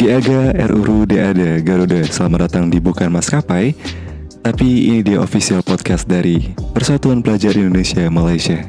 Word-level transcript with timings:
Giaga 0.00 0.56
RURU 0.56 1.04
DADA 1.04 1.60
Garuda. 1.60 2.00
Selamat 2.08 2.48
datang 2.48 2.72
di 2.72 2.80
Bukan 2.80 3.12
Maskapai 3.12 3.76
Tapi 4.40 4.88
ini 4.88 5.04
dia 5.04 5.20
official 5.20 5.60
podcast 5.60 6.08
dari 6.08 6.56
Persatuan 6.72 7.20
Pelajar 7.20 7.52
Indonesia 7.52 8.08
Malaysia. 8.08 8.64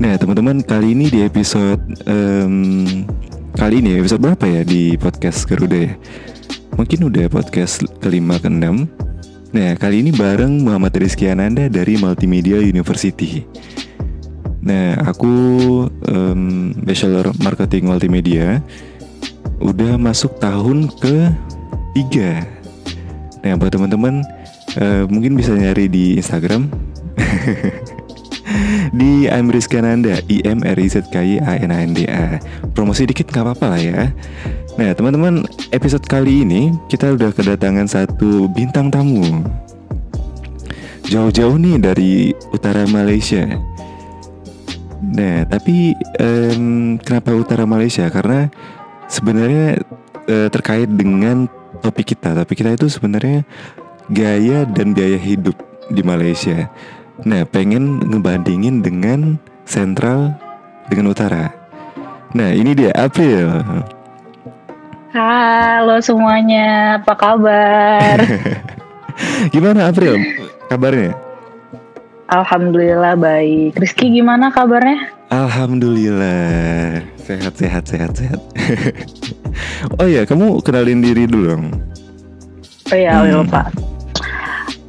Nah 0.00 0.16
teman-teman 0.16 0.64
kali 0.64 0.96
ini 0.96 1.12
di 1.12 1.20
episode 1.20 1.84
um, 2.08 3.04
Kali 3.52 3.84
ini 3.84 4.00
episode 4.00 4.24
berapa 4.24 4.40
ya 4.48 4.64
di 4.64 4.96
podcast 4.96 5.44
Garuda 5.44 5.76
ya? 5.76 5.92
Mungkin 6.80 7.12
udah 7.12 7.28
podcast 7.28 7.84
kelima 8.00 8.40
ke 8.40 8.48
enam 8.48 8.88
Nah 9.52 9.76
kali 9.76 10.08
ini 10.08 10.08
bareng 10.08 10.64
Muhammad 10.64 10.96
Rizky 10.96 11.28
Ananda 11.28 11.68
dari 11.68 12.00
Multimedia 12.00 12.64
University. 12.64 13.44
Nah 14.64 15.04
aku 15.04 15.36
um, 16.08 16.72
Bachelor 16.80 17.28
Marketing 17.44 17.92
Multimedia 17.92 18.64
udah 19.62 19.94
masuk 19.96 20.36
tahun 20.42 20.90
ke 20.98 21.30
tiga. 21.94 22.42
Nah 23.42 23.54
buat 23.58 23.70
teman-teman 23.70 24.26
uh, 24.78 25.06
mungkin 25.06 25.38
bisa 25.38 25.54
nyari 25.54 25.86
di 25.86 26.18
Instagram 26.18 26.66
di 28.98 29.30
I'm 29.30 29.48
Rizky 29.48 29.78
Ananda 29.78 30.18
I 30.26 30.42
M 30.42 30.66
R 30.66 30.78
I 30.78 30.86
Z 30.90 31.08
K 31.10 31.22
I 31.22 31.38
A 31.38 31.62
N 31.62 31.70
A 31.70 31.78
N 31.82 31.94
D 31.94 32.06
A. 32.10 32.42
Promosi 32.74 33.06
dikit 33.06 33.30
nggak 33.30 33.44
apa-apa 33.46 33.66
lah 33.78 33.80
ya. 33.80 34.00
Nah 34.76 34.90
teman-teman 34.92 35.46
episode 35.70 36.04
kali 36.10 36.42
ini 36.42 36.74
kita 36.90 37.14
udah 37.14 37.30
kedatangan 37.30 37.86
satu 37.86 38.50
bintang 38.50 38.90
tamu. 38.90 39.46
Jauh-jauh 41.06 41.60
nih 41.60 41.76
dari 41.76 42.12
utara 42.50 42.88
Malaysia. 42.88 43.44
Nah, 45.02 45.44
tapi 45.44 45.92
um, 46.22 46.96
kenapa 47.02 47.34
utara 47.34 47.66
Malaysia? 47.68 48.06
Karena 48.08 48.48
sebenarnya 49.12 49.84
uh, 50.32 50.48
terkait 50.48 50.88
dengan 50.88 51.44
topik 51.84 52.16
kita. 52.16 52.32
Topik 52.32 52.64
kita 52.64 52.72
itu 52.72 52.88
sebenarnya 52.88 53.44
gaya 54.08 54.64
dan 54.64 54.96
biaya 54.96 55.20
hidup 55.20 55.54
di 55.92 56.00
Malaysia. 56.00 56.72
Nah, 57.28 57.44
pengen 57.44 58.00
ngebandingin 58.08 58.80
dengan 58.80 59.36
sentral 59.68 60.32
dengan 60.88 61.12
utara. 61.12 61.52
Nah, 62.32 62.56
ini 62.56 62.72
dia 62.72 62.96
April. 62.96 63.60
Halo 65.12 66.00
semuanya, 66.00 66.96
apa 66.96 67.12
kabar? 67.12 68.16
gimana 69.52 69.92
April 69.92 70.16
kabarnya? 70.72 71.12
Alhamdulillah 72.32 73.20
baik. 73.20 73.76
Rizky 73.76 74.08
gimana 74.08 74.48
kabarnya? 74.48 75.12
Alhamdulillah 75.32 77.00
sehat 77.16 77.56
sehat 77.56 77.88
sehat 77.88 78.12
sehat. 78.12 78.36
oh 79.96 80.04
ya, 80.04 80.28
kamu 80.28 80.60
kenalin 80.60 81.00
diri 81.00 81.24
dulu 81.24 81.56
dong. 81.56 81.64
Oh 82.92 82.98
ya, 83.00 83.16
hmm. 83.16 83.40
lupa. 83.40 83.72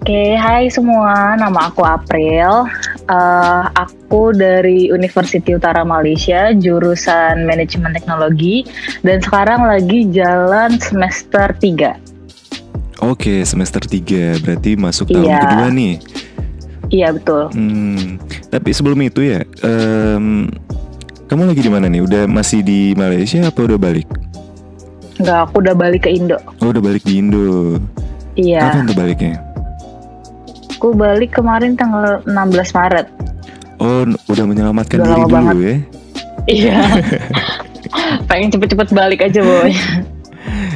Oke, 0.03 0.35
hai 0.35 0.67
semua. 0.67 1.39
Nama 1.39 1.72
aku 1.72 1.88
April. 1.88 2.67
Uh, 3.08 3.72
aku 3.72 4.35
dari 4.35 4.91
University 4.91 5.55
Utara 5.55 5.88
Malaysia, 5.88 6.52
jurusan 6.52 7.47
Manajemen 7.47 7.95
Teknologi, 7.95 8.67
dan 9.00 9.23
sekarang 9.23 9.63
lagi 9.63 10.11
jalan 10.11 10.75
semester 10.75 11.55
3. 11.55 13.00
Oke, 13.00 13.47
semester 13.47 13.80
3. 13.80 14.44
Berarti 14.44 14.75
masuk 14.75 15.07
tahun 15.07 15.23
iya. 15.23 15.39
kedua 15.39 15.67
nih. 15.72 15.95
Iya 16.94 17.09
betul. 17.09 17.49
Hmm, 17.58 18.22
tapi 18.53 18.69
sebelum 18.69 19.01
itu 19.01 19.25
ya, 19.25 19.41
um, 19.66 20.45
kamu 21.25 21.50
lagi 21.50 21.66
di 21.66 21.72
mana 21.73 21.90
nih? 21.90 22.06
Udah 22.06 22.29
masih 22.29 22.62
di 22.62 22.94
Malaysia 22.94 23.41
apa 23.50 23.66
udah 23.66 23.81
balik? 23.81 24.06
Enggak, 25.18 25.50
aku 25.50 25.66
udah 25.66 25.73
balik 25.73 26.06
ke 26.06 26.13
Indo. 26.13 26.38
Oh, 26.62 26.69
udah 26.69 26.81
balik 26.85 27.01
di 27.01 27.18
Indo. 27.18 27.81
Iya. 28.38 28.62
Kapan 28.62 28.85
tuh 28.85 28.97
baliknya? 28.97 29.34
Aku 30.78 30.94
balik 30.94 31.34
kemarin 31.34 31.73
tanggal 31.73 32.22
16 32.29 32.78
Maret. 32.78 33.07
Oh, 33.81 34.06
udah 34.29 34.45
menyelamatkan 34.45 35.01
udah 35.01 35.09
diri 35.09 35.22
dulu 35.25 35.34
banget. 35.34 35.56
ya? 35.57 35.75
Iya. 36.45 36.78
Pengen 38.29 38.53
cepet-cepet 38.53 38.89
balik 38.94 39.25
aja, 39.25 39.41
boy. 39.41 39.73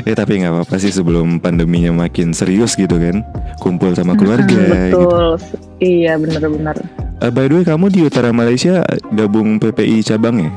Ya 0.08 0.16
tapi 0.16 0.40
nggak 0.40 0.54
apa-apa 0.56 0.76
sih 0.80 0.96
sebelum 0.96 1.44
pandeminya 1.44 1.92
makin 1.92 2.32
serius 2.32 2.80
gitu 2.80 2.96
kan. 2.96 3.28
Kumpul 3.60 3.92
sama 3.92 4.16
keluarga 4.16 4.48
hmm, 4.48 4.72
betul. 4.72 5.36
Gitu. 5.36 5.56
iya 5.84 6.16
benar-benar. 6.16 6.80
Uh, 7.20 7.32
by 7.34 7.52
the 7.52 7.60
way 7.60 7.66
kamu 7.68 7.92
di 7.92 8.08
utara 8.08 8.32
Malaysia 8.32 8.88
gabung 9.12 9.60
PPI 9.60 10.08
cabang 10.08 10.48
ya? 10.48 10.52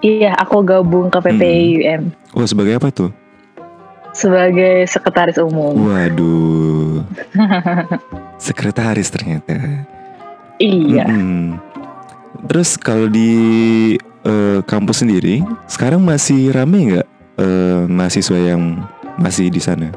Iya 0.00 0.32
aku 0.40 0.64
gabung 0.64 1.12
ke 1.12 1.20
PPI 1.20 1.68
hmm. 1.68 1.80
UM 1.84 2.02
oh 2.40 2.46
sebagai 2.48 2.80
apa 2.80 2.88
tuh? 2.88 3.12
Sebagai 4.14 4.86
sekretaris 4.86 5.42
umum. 5.42 5.74
Waduh. 5.90 7.02
Sekretaris 8.46 9.10
ternyata. 9.10 9.84
Iya. 10.62 11.04
Hmm. 11.10 11.58
terus 12.44 12.76
kalau 12.76 13.08
di 13.08 13.30
uh, 14.26 14.60
kampus 14.68 15.00
sendiri 15.00 15.40
sekarang 15.64 16.02
masih 16.04 16.52
rame 16.52 16.92
nggak 16.92 17.08
uh, 17.38 17.86
mahasiswa 17.86 18.38
yang 18.38 18.82
masih 19.18 19.50
di 19.50 19.62
sana? 19.62 19.90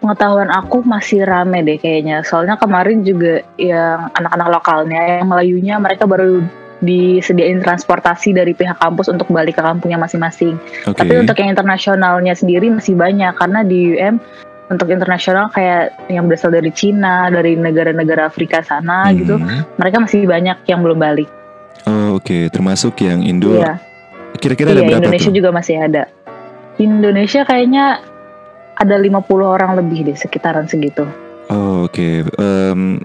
Pengetahuan 0.00 0.52
aku 0.52 0.84
masih 0.84 1.24
rame 1.24 1.64
deh 1.64 1.80
kayaknya. 1.80 2.20
Soalnya 2.24 2.60
kemarin 2.60 3.00
juga 3.04 3.44
yang 3.56 4.12
anak-anak 4.16 4.48
lokalnya, 4.52 5.20
yang 5.20 5.28
Melayunya 5.28 5.74
mereka 5.80 6.04
baru 6.04 6.44
disediain 6.80 7.60
transportasi 7.60 8.32
dari 8.32 8.56
pihak 8.56 8.80
kampus 8.80 9.12
untuk 9.12 9.28
balik 9.28 9.60
ke 9.60 9.62
kampungnya 9.64 10.00
masing-masing. 10.00 10.56
Okay. 10.88 11.04
Tapi 11.04 11.14
untuk 11.20 11.36
yang 11.36 11.52
internasionalnya 11.52 12.32
sendiri 12.32 12.72
masih 12.72 12.96
banyak 12.96 13.36
karena 13.36 13.60
di 13.60 13.96
UM 13.96 14.16
untuk 14.72 14.88
internasional 14.88 15.52
kayak 15.52 15.92
yang 16.08 16.24
berasal 16.24 16.48
dari 16.48 16.72
Cina, 16.72 17.28
dari 17.28 17.58
negara-negara 17.58 18.32
Afrika 18.32 18.64
sana 18.64 19.08
hmm. 19.08 19.14
gitu, 19.20 19.36
mereka 19.76 19.96
masih 20.00 20.24
banyak 20.24 20.56
yang 20.68 20.80
belum 20.80 20.98
balik. 21.00 21.28
Oh, 21.84 22.16
oke, 22.16 22.24
okay. 22.24 22.42
termasuk 22.48 22.96
yang 23.04 23.20
Indo. 23.24 23.56
Iya 23.56 23.89
Kira-kira 24.38 24.70
iya, 24.70 24.74
ada 24.78 24.82
berapa 24.86 25.02
Indonesia 25.02 25.30
tuh? 25.30 25.36
juga 25.36 25.50
masih 25.50 25.76
ada. 25.82 26.02
Indonesia 26.80 27.42
kayaknya 27.44 28.00
ada 28.80 28.96
50 28.96 29.26
orang 29.44 29.76
lebih 29.76 30.08
deh 30.08 30.16
sekitaran 30.16 30.64
segitu. 30.70 31.04
Oh, 31.50 31.84
oke. 31.84 31.92
Okay. 31.92 32.24
Um, 32.38 33.02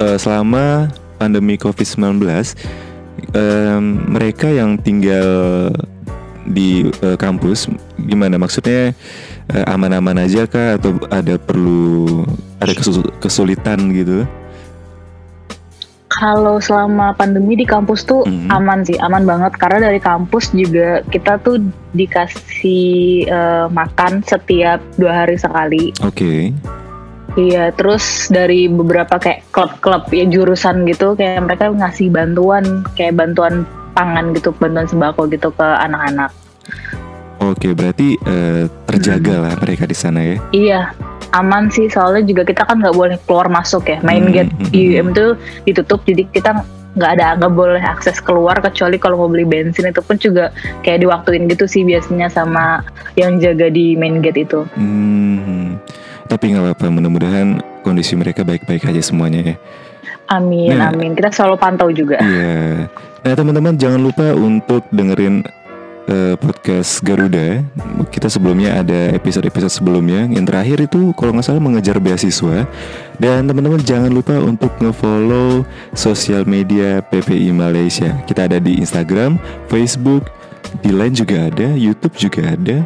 uh, 0.00 0.18
selama 0.18 0.90
pandemi 1.20 1.60
Covid-19 1.60 2.24
um, 3.36 3.84
mereka 4.10 4.48
yang 4.48 4.80
tinggal 4.80 5.70
di 6.48 6.88
uh, 7.04 7.14
kampus 7.20 7.68
gimana 8.00 8.40
maksudnya 8.40 8.96
uh, 9.52 9.64
aman-aman 9.70 10.24
aja 10.24 10.48
kah 10.48 10.80
atau 10.80 10.96
ada 11.12 11.36
perlu 11.36 12.24
ada 12.58 12.72
kesulitan 13.20 13.92
gitu? 13.92 14.24
Kalau 16.10 16.58
selama 16.58 17.14
pandemi 17.14 17.54
di 17.54 17.62
kampus 17.62 18.02
tuh 18.02 18.26
mm-hmm. 18.26 18.50
aman 18.50 18.82
sih, 18.82 18.98
aman 18.98 19.22
banget 19.22 19.54
karena 19.62 19.86
dari 19.86 20.02
kampus 20.02 20.50
juga 20.50 21.06
kita 21.06 21.38
tuh 21.46 21.62
dikasih 21.94 23.30
uh, 23.30 23.66
makan 23.70 24.26
setiap 24.26 24.82
dua 24.98 25.24
hari 25.24 25.38
sekali. 25.38 25.94
Oke. 26.02 26.10
Okay. 26.18 26.40
Iya, 27.38 27.70
terus 27.78 28.26
dari 28.26 28.66
beberapa 28.66 29.14
kayak 29.14 29.54
klub-klub 29.54 30.10
ya 30.10 30.26
jurusan 30.26 30.82
gitu, 30.90 31.14
kayak 31.14 31.46
mereka 31.46 31.70
ngasih 31.70 32.10
bantuan, 32.10 32.82
kayak 32.98 33.14
bantuan 33.14 33.62
pangan 33.94 34.34
gitu, 34.34 34.50
bantuan 34.58 34.90
sembako 34.90 35.30
gitu 35.30 35.54
ke 35.54 35.62
anak-anak. 35.62 36.34
Oke, 37.38 37.70
berarti 37.70 38.18
uh, 38.26 38.66
terjaga 38.90 39.34
hmm. 39.38 39.42
lah 39.46 39.54
mereka 39.62 39.86
di 39.86 39.96
sana 39.96 40.20
ya? 40.26 40.36
Iya, 40.50 40.80
aman 41.32 41.70
sih 41.70 41.86
soalnya 41.86 42.26
juga 42.26 42.42
kita 42.42 42.66
kan 42.66 42.82
nggak 42.82 42.96
boleh 42.96 43.16
keluar 43.26 43.46
masuk 43.46 43.86
ya 43.86 43.98
main 44.02 44.26
hmm, 44.26 44.34
gate 44.34 44.52
hmm, 44.52 44.74
IUM 44.74 45.08
hmm. 45.10 45.16
tuh 45.16 45.30
ditutup 45.66 46.00
jadi 46.06 46.22
kita 46.30 46.50
nggak 46.90 47.10
ada 47.18 47.38
nggak 47.38 47.54
boleh 47.54 47.82
akses 47.82 48.18
keluar 48.18 48.58
kecuali 48.58 48.98
kalau 48.98 49.22
mau 49.22 49.30
beli 49.30 49.46
bensin 49.46 49.94
itu 49.94 50.02
pun 50.02 50.18
juga 50.18 50.50
kayak 50.82 51.06
diwaktuin 51.06 51.46
gitu 51.46 51.70
sih 51.70 51.86
biasanya 51.86 52.26
sama 52.26 52.82
yang 53.14 53.38
jaga 53.38 53.70
di 53.70 53.94
main 53.94 54.18
gate 54.18 54.42
itu. 54.42 54.66
Hmm, 54.74 55.78
tapi 56.26 56.50
nggak 56.50 56.74
apa-apa 56.74 56.86
mudah-mudahan 56.90 57.62
kondisi 57.86 58.18
mereka 58.18 58.42
baik-baik 58.42 58.90
aja 58.90 59.02
semuanya 59.02 59.54
ya. 59.54 59.56
Amin 60.30 60.78
nah, 60.78 60.90
amin 60.90 61.14
kita 61.14 61.30
selalu 61.30 61.56
pantau 61.58 61.90
juga. 61.94 62.18
Iya. 62.18 62.90
Nah 63.20 63.32
teman-teman 63.36 63.74
jangan 63.78 64.00
lupa 64.02 64.34
untuk 64.34 64.82
dengerin 64.90 65.46
uh, 66.10 66.34
podcast 66.36 67.00
Garuda. 67.00 67.62
Kita 68.10 68.26
sebelumnya 68.26 68.82
ada 68.82 69.14
episode-episode 69.14 69.70
sebelumnya. 69.70 70.26
Yang 70.26 70.44
terakhir 70.50 70.78
itu 70.90 71.00
kalau 71.14 71.32
nggak 71.32 71.46
salah 71.46 71.62
mengejar 71.62 71.96
beasiswa. 72.02 72.66
Dan 73.16 73.46
teman-teman 73.46 73.80
jangan 73.80 74.10
lupa 74.10 74.36
untuk 74.42 74.74
ngefollow 74.82 75.62
sosial 75.94 76.42
media 76.44 77.00
PPI 77.06 77.54
Malaysia. 77.54 78.18
Kita 78.26 78.50
ada 78.50 78.58
di 78.58 78.82
Instagram, 78.82 79.38
Facebook, 79.70 80.26
di 80.82 80.90
Line 80.90 81.14
juga 81.14 81.48
ada, 81.48 81.66
YouTube 81.78 82.18
juga 82.18 82.58
ada. 82.58 82.84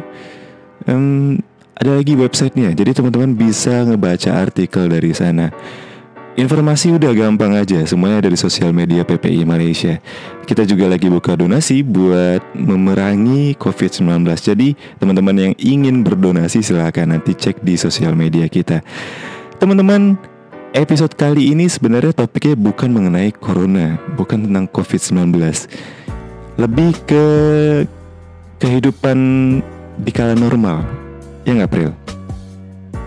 Um, 0.85 1.41
ada 1.75 1.99
lagi 1.99 2.15
websitenya. 2.15 2.71
Jadi 2.71 2.95
teman-teman 2.95 3.35
bisa 3.35 3.83
ngebaca 3.83 4.31
artikel 4.31 4.87
dari 4.87 5.11
sana. 5.11 5.51
Informasi 6.35 6.91
udah 6.91 7.15
gampang 7.15 7.55
aja, 7.55 7.79
semuanya 7.87 8.27
dari 8.27 8.35
sosial 8.35 8.75
media 8.75 9.07
PPI 9.07 9.47
Malaysia. 9.47 10.03
Kita 10.43 10.67
juga 10.67 10.91
lagi 10.91 11.07
buka 11.07 11.31
donasi 11.31 11.79
buat 11.79 12.43
memerangi 12.51 13.55
COVID-19. 13.55 14.27
Jadi 14.35 14.75
teman-teman 14.99 15.31
yang 15.31 15.53
ingin 15.55 16.03
berdonasi 16.03 16.59
silahkan 16.59 17.07
nanti 17.07 17.31
cek 17.39 17.63
di 17.63 17.79
sosial 17.79 18.19
media 18.19 18.51
kita. 18.51 18.83
Teman-teman, 19.63 20.19
episode 20.75 21.15
kali 21.15 21.55
ini 21.55 21.71
sebenarnya 21.71 22.11
topiknya 22.11 22.59
bukan 22.59 22.91
mengenai 22.91 23.31
corona, 23.31 23.95
bukan 24.19 24.43
tentang 24.43 24.67
COVID-19. 24.75 25.39
Lebih 26.59 26.99
ke 27.07 27.25
kehidupan 28.59 29.17
di 30.03 30.11
kala 30.11 30.35
normal. 30.35 30.83
Ya 31.47 31.55
nggak, 31.55 31.71
April? 31.71 31.89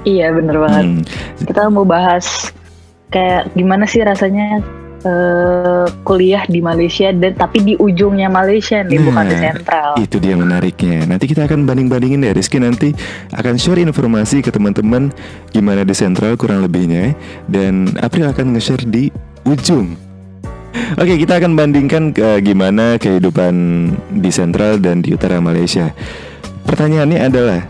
Iya, 0.09 0.33
bener 0.33 0.57
banget. 0.57 0.85
Hmm. 0.89 1.03
Kita 1.45 1.69
mau 1.69 1.85
bahas 1.85 2.57
kayak 3.09 3.53
gimana 3.57 3.89
sih 3.89 4.05
rasanya 4.05 4.61
uh, 5.05 5.87
kuliah 6.03 6.45
di 6.49 6.61
Malaysia 6.61 7.13
dan 7.13 7.33
tapi 7.37 7.63
di 7.63 7.75
ujungnya 7.79 8.29
Malaysia 8.33 8.83
nih 8.83 8.99
bukan 9.01 9.25
di 9.29 9.37
Nah, 9.39 9.43
sentral. 9.53 9.91
Itu 10.01 10.17
dia 10.19 10.35
menariknya. 10.35 11.07
Nanti 11.07 11.25
kita 11.31 11.47
akan 11.47 11.69
banding-bandingin 11.69 12.25
deh. 12.25 12.33
Rizky 12.35 12.59
nanti 12.59 12.95
akan 13.35 13.55
share 13.61 13.83
informasi 13.83 14.43
ke 14.43 14.51
teman-teman 14.51 15.15
gimana 15.53 15.87
di 15.87 15.95
sentral 15.95 16.35
kurang 16.35 16.65
lebihnya. 16.65 17.15
Dan 17.47 17.95
April 18.03 18.31
akan 18.31 18.57
nge-share 18.57 18.85
di 18.89 19.13
ujung. 19.47 19.95
Oke, 21.01 21.17
kita 21.17 21.41
akan 21.41 21.57
bandingkan 21.57 22.13
ke 22.13 22.45
gimana 22.45 23.01
kehidupan 23.01 23.55
di 24.21 24.31
sentral 24.31 24.79
dan 24.79 25.01
di 25.01 25.17
utara 25.17 25.41
Malaysia. 25.41 25.91
Pertanyaannya 26.69 27.19
adalah, 27.25 27.65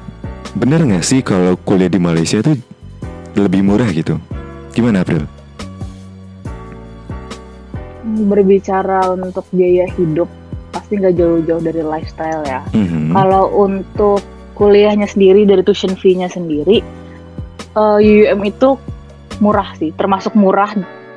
bener 0.58 0.82
nggak 0.82 1.06
sih 1.06 1.22
kalau 1.22 1.54
kuliah 1.62 1.88
di 1.88 2.02
Malaysia 2.02 2.42
itu 2.42 2.58
lebih 3.38 3.62
murah 3.62 3.86
gitu? 3.94 4.18
Gimana 4.78 5.02
April? 5.02 5.26
Berbicara 8.30 9.10
untuk 9.10 9.42
biaya 9.50 9.90
hidup 9.98 10.30
pasti 10.70 11.02
nggak 11.02 11.18
jauh-jauh 11.18 11.58
dari 11.58 11.82
lifestyle 11.82 12.46
ya. 12.46 12.62
Mhm. 12.70 13.10
Kalau 13.10 13.50
untuk 13.58 14.22
kuliahnya 14.54 15.10
sendiri 15.10 15.50
dari 15.50 15.66
tuition 15.66 15.98
fee-nya 15.98 16.30
sendiri, 16.30 16.78
eh, 17.74 17.98
UUM 17.98 18.38
itu 18.46 18.78
murah 19.42 19.74
sih, 19.82 19.90
termasuk 19.98 20.38
murah 20.38 20.70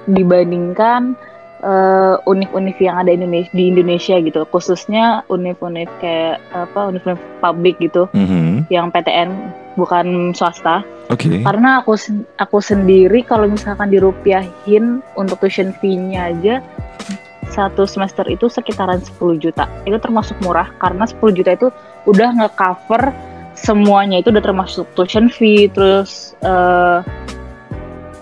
dibandingkan 0.10 1.14
eh, 1.62 2.18
univ-univ 2.25 2.74
yang 2.81 3.06
ada 3.06 3.14
Indonesia, 3.14 3.54
di 3.54 3.69
Indonesia 3.69 4.18
gitu, 4.18 4.42
khususnya 4.50 5.22
univ-univ 5.30 5.86
kayak 6.02 6.42
apa 6.57 6.90
univ-univ 6.90 7.22
publik 7.38 7.78
gitu, 7.78 8.10
Mhm. 8.18 8.66
yang 8.74 8.90
PTN 8.90 9.30
bukan 9.75 10.35
swasta. 10.35 10.83
Oke. 11.12 11.44
Karena 11.44 11.83
aku 11.83 11.95
aku 12.39 12.57
sendiri 12.63 13.23
kalau 13.27 13.47
misalkan 13.47 13.91
dirupiahin 13.91 15.03
untuk 15.19 15.44
tuition 15.44 15.75
fee-nya 15.79 16.31
aja 16.31 16.56
satu 17.51 17.83
semester 17.83 18.23
itu 18.31 18.47
sekitaran 18.47 19.03
10 19.03 19.35
juta. 19.35 19.68
Itu 19.83 20.00
termasuk 20.00 20.39
murah 20.39 20.71
karena 20.79 21.03
10 21.03 21.35
juta 21.35 21.51
itu 21.51 21.68
udah 22.07 22.31
nge-cover 22.39 23.12
semuanya 23.51 24.23
itu 24.23 24.31
udah 24.31 24.39
termasuk 24.39 24.88
tuition 24.95 25.27
fee, 25.27 25.68
terus 25.68 26.31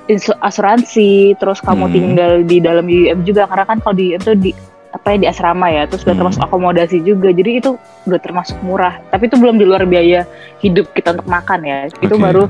insu- 0.09 0.35
asuransi, 0.41 1.37
terus 1.37 1.61
kamu 1.61 1.85
Hmm. 1.85 1.93
tinggal 1.93 2.31
di 2.41 2.57
dalam 2.57 2.89
UUM 2.89 3.21
juga 3.21 3.45
karena 3.45 3.65
kan 3.69 3.77
kalau 3.79 3.95
di 3.95 4.17
itu 4.17 4.33
di 4.33 4.51
apa 4.89 5.13
ya 5.13 5.17
di 5.21 5.27
asrama 5.29 5.69
ya, 5.69 5.85
terus 5.85 6.01
udah 6.01 6.17
Hmm. 6.17 6.21
termasuk 6.25 6.41
akomodasi 6.45 6.97
juga. 7.05 7.29
Jadi 7.29 7.61
itu 7.61 7.77
udah 8.09 8.19
termasuk 8.21 8.57
murah. 8.65 8.97
Tapi 9.13 9.29
itu 9.29 9.37
belum 9.37 9.61
di 9.61 9.65
luar 9.69 9.85
biaya 9.85 10.25
hidup 10.59 10.89
kita 10.97 11.13
untuk 11.13 11.29
makan 11.29 11.59
ya. 11.61 11.77
Itu 12.01 12.17
Oke. 12.17 12.23
baru 12.23 12.43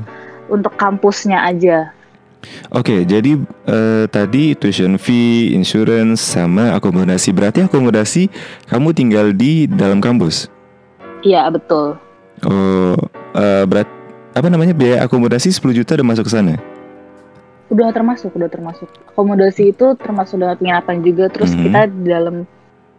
untuk 0.47 0.73
kampusnya 0.79 1.43
aja. 1.43 1.91
Oke, 2.71 3.03
jadi 3.03 3.35
eh, 3.67 4.05
tadi 4.07 4.55
tuition 4.55 4.95
fee, 4.95 5.51
insurance, 5.51 6.23
sama 6.23 6.71
akomodasi. 6.71 7.35
Berarti 7.35 7.67
akomodasi 7.67 8.31
kamu 8.71 8.95
tinggal 8.95 9.35
di 9.35 9.67
dalam 9.67 9.99
kampus. 9.99 10.47
Iya 11.19 11.51
betul. 11.51 11.99
Oh, 12.47 12.95
eh, 13.35 13.63
berat 13.67 13.91
apa 14.31 14.47
namanya 14.47 14.71
biaya 14.71 15.03
akomodasi 15.03 15.51
10 15.51 15.75
juta 15.75 15.99
udah 15.99 16.07
masuk 16.07 16.31
ke 16.31 16.31
sana. 16.31 16.55
Udah 17.69 17.93
termasuk, 17.93 18.33
udah 18.33 18.49
termasuk. 18.49 18.89
Akomodasi 19.13 19.71
itu 19.71 19.93
termasuk 19.93 20.41
dengan 20.41 20.57
penginapan 20.57 21.05
juga. 21.05 21.29
Terus 21.29 21.53
Mhm. 21.53 21.61
kita 21.63 21.81
di 21.85 22.07
dalam 22.09 22.35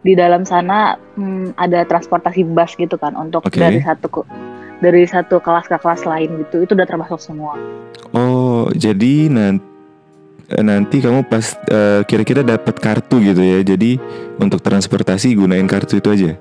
di 0.01 0.13
dalam 0.17 0.41
sana 0.43 0.97
hmm, 1.13 1.53
ada 1.55 1.85
transportasi 1.85 2.41
bus 2.47 2.73
gitu 2.73 2.97
kan 2.97 3.13
untuk 3.13 3.45
Oke. 3.45 3.59
dari 3.59 3.83
satu 3.83 4.07
ke 4.09 4.21
dari 4.81 5.05
satu 5.05 5.37
kelas 5.37 5.67
ke 5.67 5.77
kelas 5.77 6.07
lain 6.07 6.29
gitu. 6.41 6.63
Itu 6.63 6.71
udah 6.73 6.87
termasuk 6.87 7.19
semua. 7.19 7.53
Oh, 8.11 8.65
jadi 8.73 9.29
nanti 9.29 9.67
nanti 10.51 10.99
kamu 10.99 11.27
pas 11.27 11.55
eh, 11.69 12.01
kira-kira 12.03 12.41
dapat 12.41 12.75
kartu 12.75 13.19
gitu 13.19 13.43
ya. 13.43 13.59
Jadi 13.61 13.99
untuk 14.35 14.59
transportasi 14.59 15.35
gunain 15.35 15.67
kartu 15.67 15.99
itu 15.99 16.09
aja. 16.09 16.31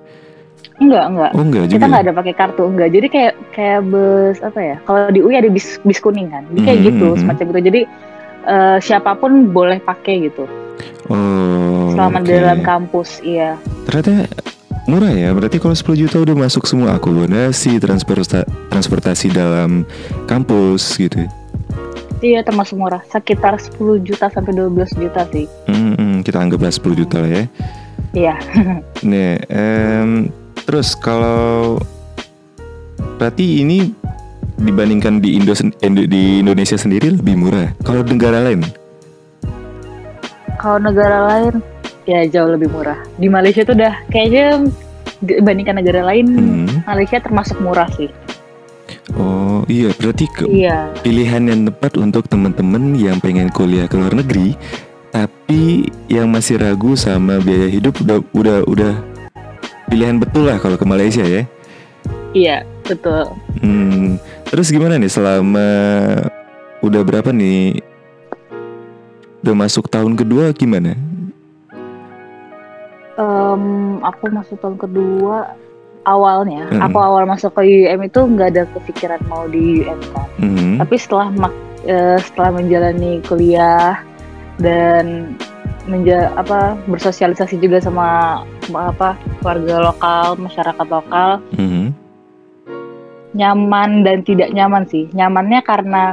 Enggak, 0.81 1.05
enggak. 1.12 1.31
Oh 1.37 1.44
enggak 1.44 1.62
Kita 1.69 1.85
nggak 1.85 2.03
ada 2.09 2.12
pakai 2.17 2.35
kartu, 2.35 2.62
enggak. 2.65 2.88
Jadi 2.88 3.06
kayak 3.12 3.32
kayak 3.53 3.81
bus 3.85 4.38
apa 4.41 4.61
ya? 4.65 4.77
Kalau 4.88 5.12
di 5.12 5.21
UI 5.21 5.37
ada 5.37 5.53
bis 5.53 5.77
bis 5.85 6.00
kuning 6.00 6.32
kan. 6.32 6.49
Jadi 6.49 6.61
kayak 6.65 6.79
Mhm, 6.81 6.87
gitu, 6.88 7.06
mhm. 7.12 7.19
semacam 7.21 7.47
itu. 7.53 7.61
Jadi 7.69 7.81
eh, 8.46 8.78
siapa 8.81 9.16
pun 9.16 9.50
boleh 9.50 9.81
pakai 9.81 10.31
gitu. 10.31 10.44
Oh. 11.10 11.90
Selama 11.92 12.22
di 12.22 12.31
oke. 12.31 12.38
dalam 12.38 12.60
kampus, 12.62 13.19
iya. 13.26 13.58
Ternyata 13.84 14.31
murah 14.87 15.12
ya. 15.12 15.31
Berarti 15.34 15.58
kalau 15.58 15.75
10 15.75 16.02
juta 16.06 16.16
udah 16.22 16.37
masuk 16.38 16.64
semua 16.64 16.96
akomodasi, 16.96 17.82
transporta 17.82 18.46
transportasi 18.70 19.34
dalam 19.34 19.84
kampus 20.31 20.96
gitu. 20.96 21.26
Iya 22.20 22.44
termasuk 22.44 22.76
murah, 22.76 23.00
sekitar 23.08 23.56
10 23.56 23.81
juta 24.04 24.28
sampai 24.28 24.52
12 24.52 24.93
juta 25.00 25.25
sih. 25.32 25.48
Hmm, 25.64 25.96
hmm, 25.96 26.16
kita 26.20 26.36
anggaplah 26.36 26.69
10 26.69 27.00
juta 27.00 27.16
lah 27.25 27.31
ya. 27.32 27.44
Iya. 28.12 28.34
Nih, 29.08 29.40
em, 29.48 30.28
terus 30.69 30.93
kalau 30.93 31.81
berarti 33.16 33.64
ini 33.64 33.96
dibandingkan 34.60 35.18
di 35.18 35.34
Indo 35.34 35.56
Indo- 35.80 36.06
di 36.06 36.40
Indonesia 36.40 36.76
sendiri 36.76 37.16
lebih 37.16 37.34
murah. 37.36 37.72
Kalau 37.80 38.04
negara 38.04 38.44
lain, 38.44 38.60
Kalau 40.60 40.76
negara 40.76 41.18
lain 41.24 41.64
ya 42.04 42.28
jauh 42.28 42.52
lebih 42.52 42.68
murah. 42.68 43.00
Di 43.16 43.32
Malaysia 43.32 43.64
tuh 43.64 43.72
udah 43.72 43.96
kayaknya 44.12 44.68
dibandingkan 45.18 45.80
negara 45.80 46.04
lain, 46.04 46.26
hmm, 46.28 46.84
Malaysia 46.84 47.16
termasuk 47.16 47.56
murah 47.60 47.88
sih. 47.96 48.12
oh 49.10 49.62
iya 49.67 49.90
berarti 49.94 50.26
ke- 50.26 50.46
Iya. 50.46 50.90
pilihan 51.00 51.43
yang 51.46 51.60
tepat 51.67 51.94
untuk 51.96 52.26
teman-teman 52.26 52.94
yang 52.94 53.19
pengen 53.19 53.50
kuliah 53.50 53.86
ke 53.86 53.94
luar 53.94 54.14
negeri, 54.14 54.55
tapi 55.10 55.86
yang 56.06 56.31
masih 56.31 56.58
ragu 56.58 56.94
sama 56.94 57.38
biaya 57.38 57.67
hidup 57.67 57.98
udah 58.02 58.19
udah 58.31 58.56
udah 58.67 58.93
pilihan 59.86 60.19
betul 60.19 60.46
lah 60.46 60.58
kalau 60.58 60.76
ke 60.76 60.86
Malaysia 60.86 61.22
ya. 61.22 61.43
Iya, 62.31 62.62
betul. 62.86 63.26
Hmm, 63.58 64.14
terus 64.50 64.74
gimana 64.74 64.98
nih 64.98 65.06
selama 65.06 65.69
udah 66.82 67.00
berapa 67.06 67.30
nih? 67.30 67.78
Udah 69.40 69.54
masuk 69.56 69.86
tahun 69.88 70.19
kedua 70.19 70.50
gimana? 70.52 70.98
Em, 73.16 73.64
aku 74.02 74.28
masuk 74.32 74.58
tahun 74.58 74.76
kedua 74.76 75.54
awalnya, 76.02 76.66
Mm-mm. 76.69 76.82
aku 76.82 76.98
awal 76.98 77.24
masuk 77.28 77.52
ke 77.56 77.62
UM 77.86 78.00
itu 78.04 78.20
nggak 78.20 78.48
ada 78.56 78.64
kepikiran 78.74 79.20
mau 79.28 79.44
di 79.46 79.84
UM 79.84 80.00
kan. 80.12 80.28
Hmm, 80.40 80.74
Tapi 80.80 80.94
setelah 80.96 81.28
mak- 81.30 81.62
eh, 81.84 82.19
setelah 82.20 82.60
menjalani 82.60 83.20
kuliah 83.28 84.00
dan 84.56 85.36
menja 85.88 86.32
apa 86.36 86.76
bersosialisasi 86.88 87.60
juga 87.60 87.80
sama, 87.80 88.40
apa 88.72 89.16
warga 89.40 89.88
lokal, 89.92 90.36
masyarakat 90.36 90.86
lokal, 90.88 91.40
hmm, 91.56 91.92
nyaman 93.32 94.03
dan 94.03 94.22
tidak 94.22 94.51
nyaman 94.51 94.87
sih. 94.87 95.06
Nyamannya 95.13 95.60
karena 95.63 96.05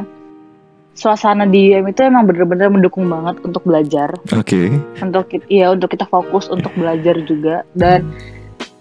suasana 0.98 1.46
di 1.46 1.74
UM 1.74 1.94
itu 1.94 2.02
emang 2.02 2.26
bener-bener 2.26 2.74
mendukung 2.74 3.06
banget 3.06 3.38
untuk 3.46 3.62
belajar, 3.62 4.18
Oke. 4.34 4.74
untuk 4.98 5.30
ki- 5.30 5.46
iya 5.46 5.70
untuk 5.70 5.94
kita 5.94 6.10
fokus 6.10 6.50
untuk 6.50 6.74
belajar 6.74 7.22
juga 7.22 7.62
dan 7.78 8.02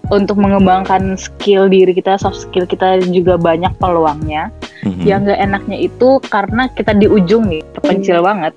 untuk 0.09 0.40
mengembangkan 0.40 1.19
skill 1.21 1.69
diri 1.69 1.93
kita, 1.93 2.16
soft 2.16 2.40
skill 2.40 2.64
kita 2.64 3.05
juga 3.12 3.37
banyak 3.37 3.69
peluangnya. 3.76 4.49
Mhm, 4.81 5.02
Yang 5.05 5.19
nggak 5.28 5.40
enaknya 5.45 5.78
itu 5.83 6.09
karena 6.33 6.62
kita 6.73 6.97
di 6.97 7.05
ujung 7.05 7.52
nih, 7.52 7.61
terpencil 7.76 8.25
banget. 8.25 8.55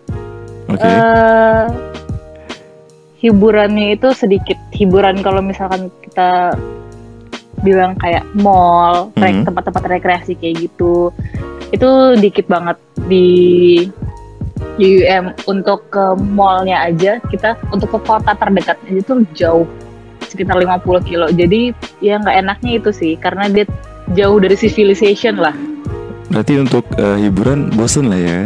Oke. 0.70 0.86
eh 0.86 1.66
hiburannya 3.20 4.00
itu 4.00 4.16
sedikit 4.16 4.56
hiburan 4.72 5.20
kalau 5.20 5.44
misalkan 5.44 5.92
kita 6.06 6.56
bilang 7.62 7.96
kayak 8.00 8.24
mall, 8.36 9.12
Mhm. 9.16 9.46
tempat-tempat 9.46 9.84
rekreasi 10.00 10.36
kayak 10.36 10.70
gitu, 10.70 11.12
itu 11.70 11.90
dikit 12.18 12.46
banget 12.50 12.78
di 13.06 13.28
UUM 14.80 15.36
untuk 15.46 15.92
ke 15.92 16.04
mallnya 16.32 16.88
aja 16.88 17.20
kita 17.28 17.56
untuk 17.72 17.92
ke 17.96 18.00
kota 18.04 18.32
terdekatnya 18.36 19.04
itu 19.04 19.24
jauh 19.36 19.68
sekitar 20.24 20.56
50 20.56 21.04
kilo 21.04 21.28
jadi 21.32 21.76
ya 22.00 22.20
nggak 22.20 22.38
enaknya 22.44 22.72
itu 22.80 22.92
sih 22.96 23.14
karena 23.20 23.48
dia 23.52 23.68
jauh 24.16 24.40
dari 24.40 24.56
civilization 24.56 25.36
lah 25.40 25.56
Berarti 26.30 26.62
untuk 26.62 26.86
eh, 26.94 27.18
hiburan 27.26 27.74
bosen 27.74 28.06
lah 28.06 28.22
ya. 28.22 28.40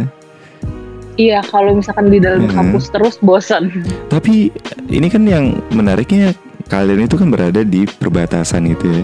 Iya, 1.14 1.44
kalau 1.46 1.76
misalkan 1.78 2.08
di 2.10 2.18
dalam 2.18 2.48
Mhm. 2.48 2.56
kampus 2.56 2.88
terus 2.90 3.20
bosan. 3.20 3.70
Tapi 4.08 4.48
ini 4.88 5.06
kan 5.12 5.22
yang 5.28 5.60
menariknya 5.70 6.32
kalian 6.68 7.04
itu 7.04 7.16
kan 7.20 7.28
berada 7.28 7.60
di 7.62 7.84
perbatasan 7.84 8.72
gitu 8.72 8.86
ya. 8.88 9.02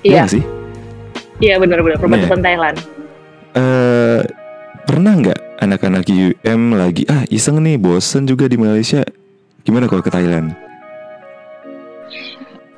Iya, 0.00 0.20
nggak 0.24 0.32
sih? 0.32 0.44
iya 1.40 1.56
benar-benar 1.56 1.96
perbatasan 1.96 2.40
Thailand. 2.44 2.76
Eh 3.56 4.20
pernah 4.84 5.12
nggak 5.16 5.40
anak-anak 5.60 6.04
UM 6.08 6.76
lagi 6.76 7.08
ah 7.08 7.24
iseng 7.32 7.60
nih 7.64 7.80
bosen 7.80 8.28
juga 8.28 8.44
di 8.44 8.60
Malaysia 8.60 9.00
gimana 9.64 9.88
kalau 9.88 10.04
ke 10.04 10.12
Thailand? 10.12 10.52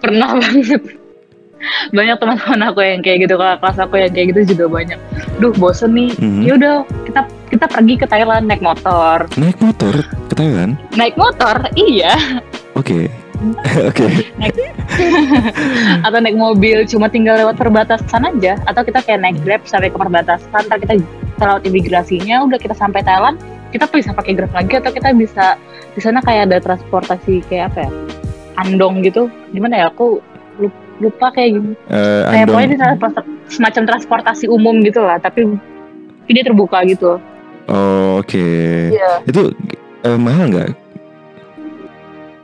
Pernah 0.03 0.37
banget. 0.43 0.83
Banyak 1.95 2.19
teman-teman 2.19 2.75
aku 2.75 2.83
yang 2.83 3.01
kayak 3.07 3.23
gitu, 3.23 3.39
kakak 3.39 3.63
kelas 3.63 3.79
aku 3.79 3.95
yang 3.95 4.11
kayak 4.11 4.27
gitu 4.35 4.41
juga 4.55 4.65
banyak. 4.67 4.99
Duh, 5.39 5.55
bosen 5.55 5.95
nih. 5.95 6.11
Mhm. 6.19 6.43
Ya 6.43 6.53
udah, 6.59 6.75
kita 7.07 7.21
kita 7.55 7.67
pergi 7.71 7.95
ke 8.03 8.07
Thailand 8.11 8.51
naik 8.51 8.67
motor. 8.67 9.31
Naik 9.39 9.63
motor 9.63 9.95
ke 10.27 10.35
Thailand? 10.35 10.75
Naik 10.99 11.15
motor, 11.15 11.63
iya. 11.79 12.43
Oke. 12.75 13.22
Oke. 13.89 14.07
Atau 16.07 16.19
naik 16.23 16.37
mobil, 16.37 16.85
cuma 16.87 17.09
tinggal 17.09 17.39
lewat 17.39 17.59
perbatasan 17.59 18.29
aja. 18.29 18.59
Atau 18.67 18.87
kita 18.87 19.03
kayak 19.03 19.21
naik 19.23 19.37
Grab 19.43 19.63
sampai 19.67 19.91
ke 19.91 19.99
perbatasan, 19.99 20.63
ntar 20.69 20.79
kita 20.79 20.99
lewat 21.43 21.67
imigrasinya, 21.67 22.47
udah 22.47 22.59
kita 22.61 22.75
sampai 22.77 23.03
Thailand, 23.03 23.41
kita 23.75 23.89
bisa 23.91 24.15
pakai 24.15 24.39
Grab 24.39 24.53
lagi 24.55 24.79
atau 24.79 24.91
kita 24.95 25.11
bisa 25.13 25.59
di 25.93 26.01
sana 26.01 26.23
kayak 26.23 26.49
ada 26.53 26.59
transportasi 26.63 27.43
kayak 27.51 27.75
apa 27.75 27.79
ya? 27.89 27.91
Andong 28.61 29.03
gitu. 29.03 29.27
Gimana 29.51 29.83
ya? 29.83 29.85
Aku 29.91 30.21
lup- 30.61 30.83
lupa 31.01 31.33
kayak 31.33 31.59
gini. 31.59 31.73
Eh, 31.91 32.23
Kayak 32.31 32.47
Andong. 32.47 32.55
pokoknya 32.55 32.69
di 32.69 32.79
semacam 33.51 33.83
transportasi 33.89 34.45
umum 34.47 34.81
gitu 34.87 35.01
lah, 35.03 35.19
tapi 35.19 35.49
dia 36.31 36.45
terbuka 36.47 36.85
gitu. 36.87 37.19
Oh, 37.67 38.19
oke. 38.23 38.47
Iya. 38.93 39.23
Itu 39.27 39.51
eh, 40.07 40.19
mahal 40.19 40.51
nggak? 40.53 40.71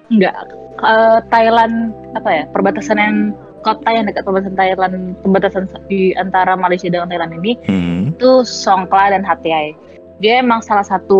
Enggak. 0.09 0.58
Eh, 0.79 1.19
Thailand 1.29 1.75
apa 2.15 2.31
ya? 2.31 2.43
Perbatasan 2.49 2.97
yang 2.97 3.17
kota 3.61 3.91
yang 3.91 4.07
dekat 4.07 4.23
perbatasan 4.23 4.55
Thailand, 4.55 4.95
perbatasan 5.21 5.67
di 5.87 6.15
antara 6.15 6.55
Malaysia 6.55 6.87
dengan 6.87 7.11
Thailand 7.11 7.35
ini 7.35 7.59
Hmm. 7.67 8.15
itu 8.15 8.31
Songkla 8.43 9.11
dan 9.11 9.27
Hatiai. 9.27 9.75
Dia 10.19 10.39
emang 10.39 10.63
salah 10.63 10.83
satu 10.83 11.19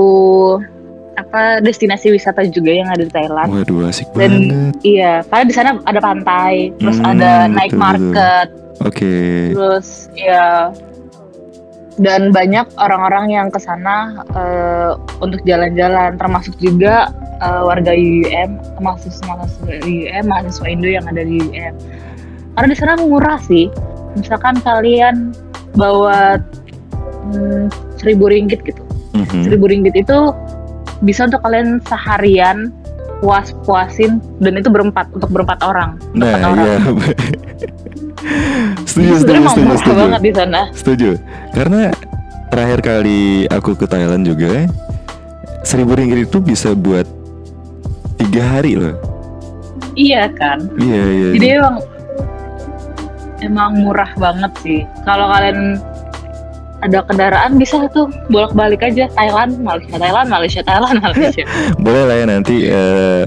apa 1.15 1.59
destinasi 1.59 2.15
wisata 2.15 2.47
juga 2.47 2.71
yang 2.71 2.87
ada 2.87 3.03
di 3.03 3.11
Thailand. 3.11 3.51
Waduh 3.51 3.91
asik 3.91 4.07
Dan- 4.15 4.47
banget. 4.47 4.75
Iya, 4.87 5.13
karena 5.27 5.45
di 5.45 5.55
sana 5.55 5.71
ada 5.83 5.99
pantai, 5.99 6.71
terus 6.79 7.03
Hmm, 7.03 7.11
ada 7.11 7.31
night 7.51 7.75
betul, 7.75 7.83
market, 7.83 8.47
Oke. 8.87 9.15
terus 9.51 10.07
ya 10.15 10.71
dan 11.99 12.31
banyak 12.31 12.67
orang-orang 12.79 13.35
yang 13.35 13.47
ke 13.51 13.59
sana 13.59 14.23
eh, 14.33 14.93
untuk 15.19 15.43
jalan-jalan, 15.43 16.15
termasuk 16.15 16.55
juga 16.63 17.11
eh, 17.43 17.63
warga 17.63 17.91
UUM, 17.93 18.51
termasuk 18.79 19.11
mahasiswa 19.27 19.75
UUM, 19.83 20.25
mahasiswa 20.31 20.67
Indo 20.71 20.89
yang 20.89 21.05
ada 21.11 21.23
di 21.23 21.43
UUM. 21.43 21.75
Karena 22.55 22.69
di 22.71 22.79
sana 22.79 22.93
murah 22.99 23.39
sih. 23.43 23.67
Misalkan 24.15 24.59
kalian 24.63 25.35
bawa 25.75 26.39
hmm, 27.31 27.71
seribu 27.99 28.31
ringgit 28.31 28.63
gitu, 28.65 28.83
Mhm. 29.15 29.43
seribu 29.47 29.67
ringgit 29.71 29.95
itu 29.95 30.19
bisa 31.03 31.27
untuk 31.27 31.43
kalian 31.43 31.79
seharian 31.87 32.75
puas-puasin 33.19 34.23
dan 34.39 34.55
itu 34.55 34.71
berempat 34.71 35.11
untuk 35.11 35.31
berempat 35.31 35.59
orang. 35.63 35.99
Nah, 36.15 36.35
Berempat 36.35 36.43
orang. 36.47 36.67
iya. 36.67 36.77
setuju, 38.85 39.11
Jadi 39.13 39.21
setuju, 39.23 39.47
setuju, 39.49 39.75
setuju. 39.79 39.99
banget 39.99 40.23
di 40.23 40.33
sana. 40.35 40.61
Setuju. 40.75 41.11
Karena 41.55 41.83
terakhir 42.49 42.79
kali 42.81 43.21
aku 43.51 43.71
ke 43.77 43.87
Thailand 43.87 44.25
juga, 44.27 44.67
seribu 45.63 45.95
ringgit 45.95 46.29
itu 46.31 46.39
bisa 46.41 46.73
buat 46.73 47.07
tiga 48.19 48.43
hari 48.45 48.79
loh. 48.79 48.97
Iya 49.99 50.31
kan. 50.35 50.59
Iya, 50.79 51.03
iya. 51.11 51.29
Jadi 51.35 51.47
iya. 51.47 51.59
emang 51.59 51.77
emang 53.43 53.71
murah 53.83 54.11
banget 54.19 54.53
sih. 54.63 54.81
Kalau 55.07 55.27
kalian 55.31 55.79
ada 56.79 57.03
kendaraan 57.03 57.59
bisa 57.59 57.91
tuh 57.91 58.07
bolak-balik 58.31 58.83
aja 58.87 59.11
Thailand, 59.11 59.59
Malaysia, 59.59 59.99
Thailand, 59.99 60.29
Malaysia, 60.31 60.61
Thailand, 60.63 60.97
Malaysia. 61.05 61.45
Boleh 61.85 62.03
lah 62.07 62.17
ya 62.23 62.27
nanti 62.31 62.57
eh, 62.67 63.25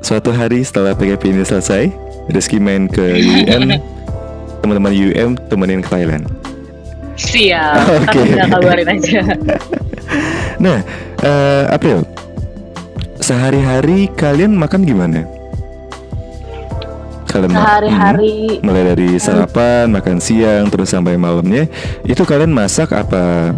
suatu 0.00 0.32
hari 0.32 0.64
setelah 0.64 0.96
PKP 0.96 1.36
ini 1.36 1.44
selesai, 1.44 1.92
Rizky 2.32 2.56
main 2.56 2.88
ke 2.88 3.20
UM, 3.20 3.76
teman-teman 4.68 4.92
UM 4.92 5.30
temenin 5.48 5.80
ke 5.80 5.88
Thailand. 5.88 6.28
Siap. 7.16 7.80
Oke. 8.04 8.20
Kita 8.20 8.20
tinggal 8.20 8.48
kabarin 8.52 8.88
aja. 8.92 9.20
Nah, 10.58 10.82
eh, 11.20 11.64
April, 11.68 12.02
sehari-hari 13.20 14.10
kalian 14.16 14.56
makan 14.56 14.82
gimana? 14.82 15.22
Kalian 17.28 17.52
Sehari-hari 17.52 18.58
Hmm, 18.58 18.64
mulai 18.66 18.84
dari 18.88 19.20
sarapan, 19.20 19.92
makan 19.92 20.18
siang, 20.18 20.66
terus 20.66 20.90
sampai 20.90 21.14
malamnya, 21.14 21.68
itu 22.02 22.24
kalian 22.24 22.50
masak 22.50 22.90
apa 22.90 23.52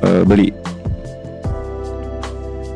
eh, 0.00 0.22
beli? 0.24 0.54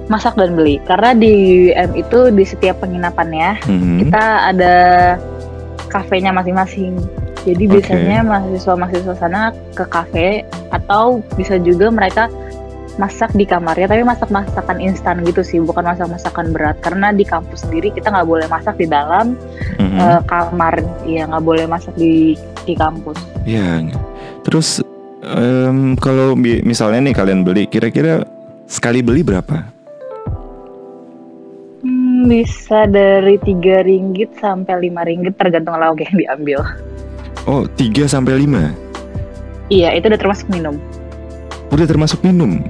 masak 0.09 0.35
dan 0.41 0.57
beli. 0.57 0.81
Karena 0.83 1.13
di 1.13 1.33
UM 1.69 1.91
itu 1.95 2.33
di 2.33 2.45
setiap 2.45 2.81
penginapannya 2.81 3.61
Mhm. 3.65 3.97
kita 4.03 4.25
ada 4.51 4.75
kafenya 5.89 6.31
masing-masing. 6.31 6.95
Jadi 7.43 7.65
Oke. 7.65 7.73
biasanya 7.81 8.21
mahasiswa-mahasiswa 8.23 9.15
sana 9.17 9.51
ke 9.73 9.85
kafe 9.89 10.45
atau 10.69 11.25
bisa 11.35 11.57
juga 11.57 11.89
mereka 11.89 12.29
masak 12.99 13.31
di 13.39 13.47
kamarnya 13.47 13.87
tapi 13.87 14.03
masak 14.03 14.27
masakan 14.27 14.83
instan 14.83 15.23
gitu 15.23 15.47
sih 15.47 15.63
bukan 15.63 15.87
masak 15.87 16.11
masakan 16.11 16.51
berat 16.51 16.83
karena 16.83 17.15
di 17.15 17.23
kampus 17.23 17.63
sendiri 17.63 17.95
kita 17.95 18.11
nggak 18.11 18.27
boleh 18.27 18.51
masak 18.51 18.75
di 18.75 18.91
dalam 18.91 19.39
Mhm. 19.79 19.99
eh, 20.03 20.21
kamar 20.27 20.83
ya 21.07 21.31
nggak 21.31 21.45
boleh 21.47 21.71
masak 21.71 21.95
di 21.95 22.35
di 22.67 22.75
kampus 22.75 23.23
Ya, 23.47 23.81
terus 24.43 24.83
em, 25.23 25.95
kalau 25.97 26.35
misalnya 26.37 27.01
nih 27.07 27.15
kalian 27.17 27.47
beli, 27.47 27.71
kira-kira 27.71 28.27
sekali 28.67 29.01
beli 29.01 29.23
berapa? 29.23 29.78
Hmm, 32.29 32.37
bisa 32.37 32.85
dari 32.85 33.41
tiga 33.41 33.81
ringgit 33.81 34.37
sampai 34.37 34.85
lima 34.85 35.01
ringgit 35.01 35.33
tergantung 35.41 35.81
lauk 35.81 35.97
yang 35.97 36.13
diambil 36.13 36.61
Oh, 37.49 37.65
3 37.65 38.05
sampai 38.05 38.45
5. 38.45 38.69
iya 39.73 39.97
itu 39.97 40.13
udah 40.13 40.21
termasuk 40.21 40.53
minum 40.53 40.77
Udah 41.69 41.89
termasuk 41.89 42.21
minum. 42.21 42.61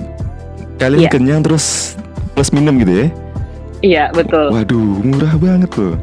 Kalian 0.78 1.02
Iya. 1.02 1.10
kenyang 1.10 1.42
terus 1.42 1.98
plus 2.34 2.54
minum 2.54 2.78
gitu 2.78 3.02
ya? 3.02 3.06
iya 3.82 4.04
betul 4.14 4.54
Waduh, 4.54 5.02
murah 5.02 5.34
banget 5.34 5.70
loh. 5.74 5.98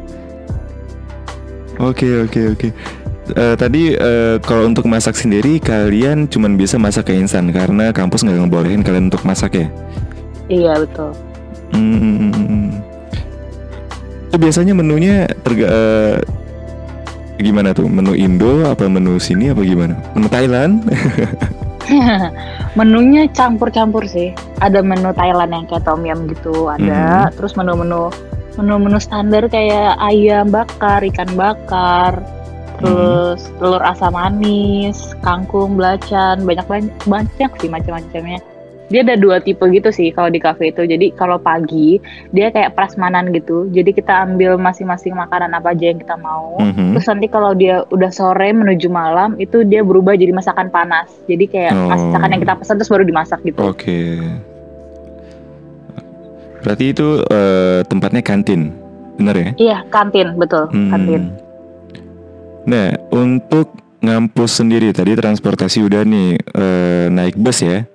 Oke, 1.76 2.28
oke, 2.28 2.40
oke. 2.52 2.68
Eh, 3.32 3.54
tadi 3.56 3.96
eh, 3.96 4.36
kalau 4.40 4.68
untuk 4.68 4.84
masak 4.84 5.16
sendiri 5.16 5.56
kalian 5.58 6.28
cuman 6.28 6.60
bisa 6.60 6.76
masak 6.76 7.08
ke 7.08 7.16
instan 7.16 7.48
karena 7.48 7.88
kampus 7.88 8.20
nggak 8.20 8.36
ngebolehin 8.36 8.84
kalian 8.84 9.08
untuk 9.08 9.24
masak 9.24 9.56
ya. 9.56 9.68
iya 10.46 10.76
betul 10.76 11.16
Hmm. 11.72 12.70
Itu 14.30 14.36
biasanya 14.36 14.74
menunya 14.74 15.30
terga 15.46 15.66
eh, 15.70 16.16
gimana 17.40 17.76
tuh? 17.76 17.86
Menu 17.86 18.16
Indo 18.16 18.64
apa 18.64 18.88
menu 18.88 19.20
sini 19.20 19.52
apa 19.52 19.60
gimana? 19.62 19.94
Menu 20.16 20.28
Thailand? 20.28 20.82
Menunya 22.78 23.30
campur-campur 23.30 24.04
sih. 24.10 24.34
Ada 24.58 24.82
menu 24.82 25.14
Thailand 25.14 25.52
yang 25.54 25.64
kayak 25.70 25.86
tom 25.86 26.02
yum 26.02 26.26
gitu, 26.28 26.66
ada. 26.66 27.30
Terus 27.38 27.54
menu-menu 27.54 28.10
menu-menu 28.56 28.96
standar 28.96 29.46
kayak 29.52 30.00
ayam 30.00 30.48
bakar, 30.48 31.04
ikan 31.04 31.28
bakar, 31.36 32.24
terus 32.80 33.52
telur 33.60 33.84
asam 33.84 34.16
manis, 34.16 35.12
kangkung, 35.20 35.76
belacan, 35.76 36.40
banyak 36.44 36.64
banyak 36.64 36.92
banyak 37.04 37.50
sih 37.60 37.68
macam-macamnya. 37.68 38.40
Dia 38.86 39.02
ada 39.02 39.18
dua 39.18 39.42
tipe 39.42 39.66
gitu 39.66 39.90
sih 39.90 40.14
kalau 40.14 40.30
di 40.30 40.38
cafe 40.38 40.70
itu. 40.70 40.86
Jadi 40.86 41.10
kalau 41.12 41.36
pagi 41.36 41.98
dia 42.30 42.54
kayak 42.54 42.78
prasmanan 42.78 43.34
gitu. 43.34 43.66
Jadi 43.68 43.90
kita 43.90 44.22
ambil 44.22 44.54
masing-masing 44.56 45.12
makanan 45.12 45.50
apa 45.52 45.74
aja 45.74 45.90
yang 45.90 45.98
kita 45.98 46.14
mau. 46.14 46.54
Mhm. 46.62 46.94
Terus 46.94 47.06
nanti 47.10 47.26
kalau 47.26 47.50
dia 47.52 47.82
udah 47.90 48.10
sore 48.10 48.54
menuju 48.54 48.86
malam 48.86 49.34
itu 49.36 49.66
dia 49.66 49.82
berubah 49.82 50.14
jadi 50.14 50.30
masakan 50.30 50.70
panas. 50.70 51.10
Jadi 51.26 51.44
kayak 51.46 51.74
Oh. 51.74 51.90
masakan 51.90 52.30
yang 52.30 52.42
kita 52.46 52.54
pesan 52.54 52.74
terus 52.78 52.90
baru 52.90 53.02
dimasak 53.02 53.42
gitu. 53.42 53.58
Oke. 53.58 54.22
Berarti 56.62 56.84
itu 56.90 57.22
eh, 57.26 57.80
tempatnya 57.86 58.22
kantin, 58.22 58.74
bener 59.18 59.34
ya? 59.34 59.48
Iya, 59.54 59.78
kantin, 59.86 60.34
betul, 60.34 60.66
Hmm. 60.70 60.90
kantin. 60.90 61.22
Nah, 62.66 62.90
untuk 63.14 63.70
ngampus 64.02 64.58
sendiri 64.58 64.90
tadi 64.90 65.14
transportasi 65.14 65.86
udah 65.86 66.02
nih 66.02 66.34
eh, 66.38 67.06
naik 67.06 67.38
bus 67.38 67.62
ya, 67.62 67.86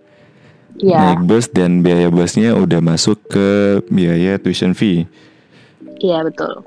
Iya, 0.80 1.18
naik 1.18 1.28
bus 1.28 1.52
dan 1.52 1.84
biaya 1.84 2.08
busnya 2.08 2.56
udah 2.56 2.80
masuk 2.80 3.20
ke 3.28 3.48
biaya 3.92 4.40
tuition 4.40 4.72
fee. 4.72 5.06
iya 6.02 6.26
betul. 6.26 6.66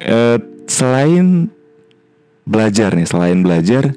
Eh, 0.00 0.38
selain 0.70 1.50
belajar 2.48 2.96
nih, 2.96 3.04
selain 3.04 3.44
belajar, 3.44 3.92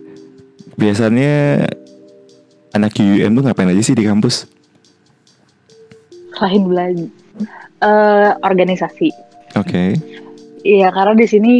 biasanya 0.76 1.66
anak 2.76 2.98
UUM 3.00 3.40
tuh 3.40 3.44
ngapain 3.48 3.72
aja 3.72 3.84
sih 3.86 3.96
di 3.96 4.04
kampus? 4.04 4.50
Selain 6.36 6.66
belajar 6.68 7.08
eh, 7.84 8.32
organisasi. 8.44 9.10
Oke. 9.56 9.96
Iya, 10.64 10.90
karena 10.92 11.14
di 11.16 11.28
sini 11.28 11.54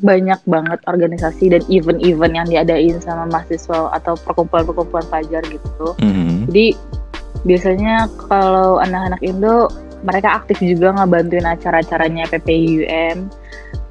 banyak 0.00 0.40
banget 0.44 0.80
organisasi 0.84 1.44
dan 1.52 1.62
event-event 1.72 2.34
yang 2.36 2.46
diadain 2.48 2.96
sama 3.00 3.24
mahasiswa 3.28 3.90
atau 3.96 4.14
perkumpulan-perkumpulan 4.18 5.06
pelajar 5.08 5.42
gitu. 5.48 5.96
Mhm. 6.00 6.52
Jadi 6.52 6.66
biasanya 7.46 8.10
kalau 8.26 8.82
anak-anak 8.82 9.22
Indo 9.22 9.70
mereka 10.02 10.42
aktif 10.42 10.60
juga 10.60 10.92
ngebantuin 10.98 11.46
acara-acaranya 11.46 12.28
PPIUM. 12.28 13.30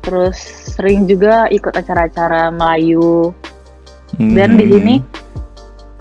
Terus 0.05 0.37
sering 0.77 1.09
juga 1.09 1.49
ikut 1.49 1.73
acara-acara 1.73 2.53
Melayu. 2.53 3.33
Dan 4.15 4.55
di 4.55 4.69
Hmm. 4.69 4.73
sini 4.77 4.95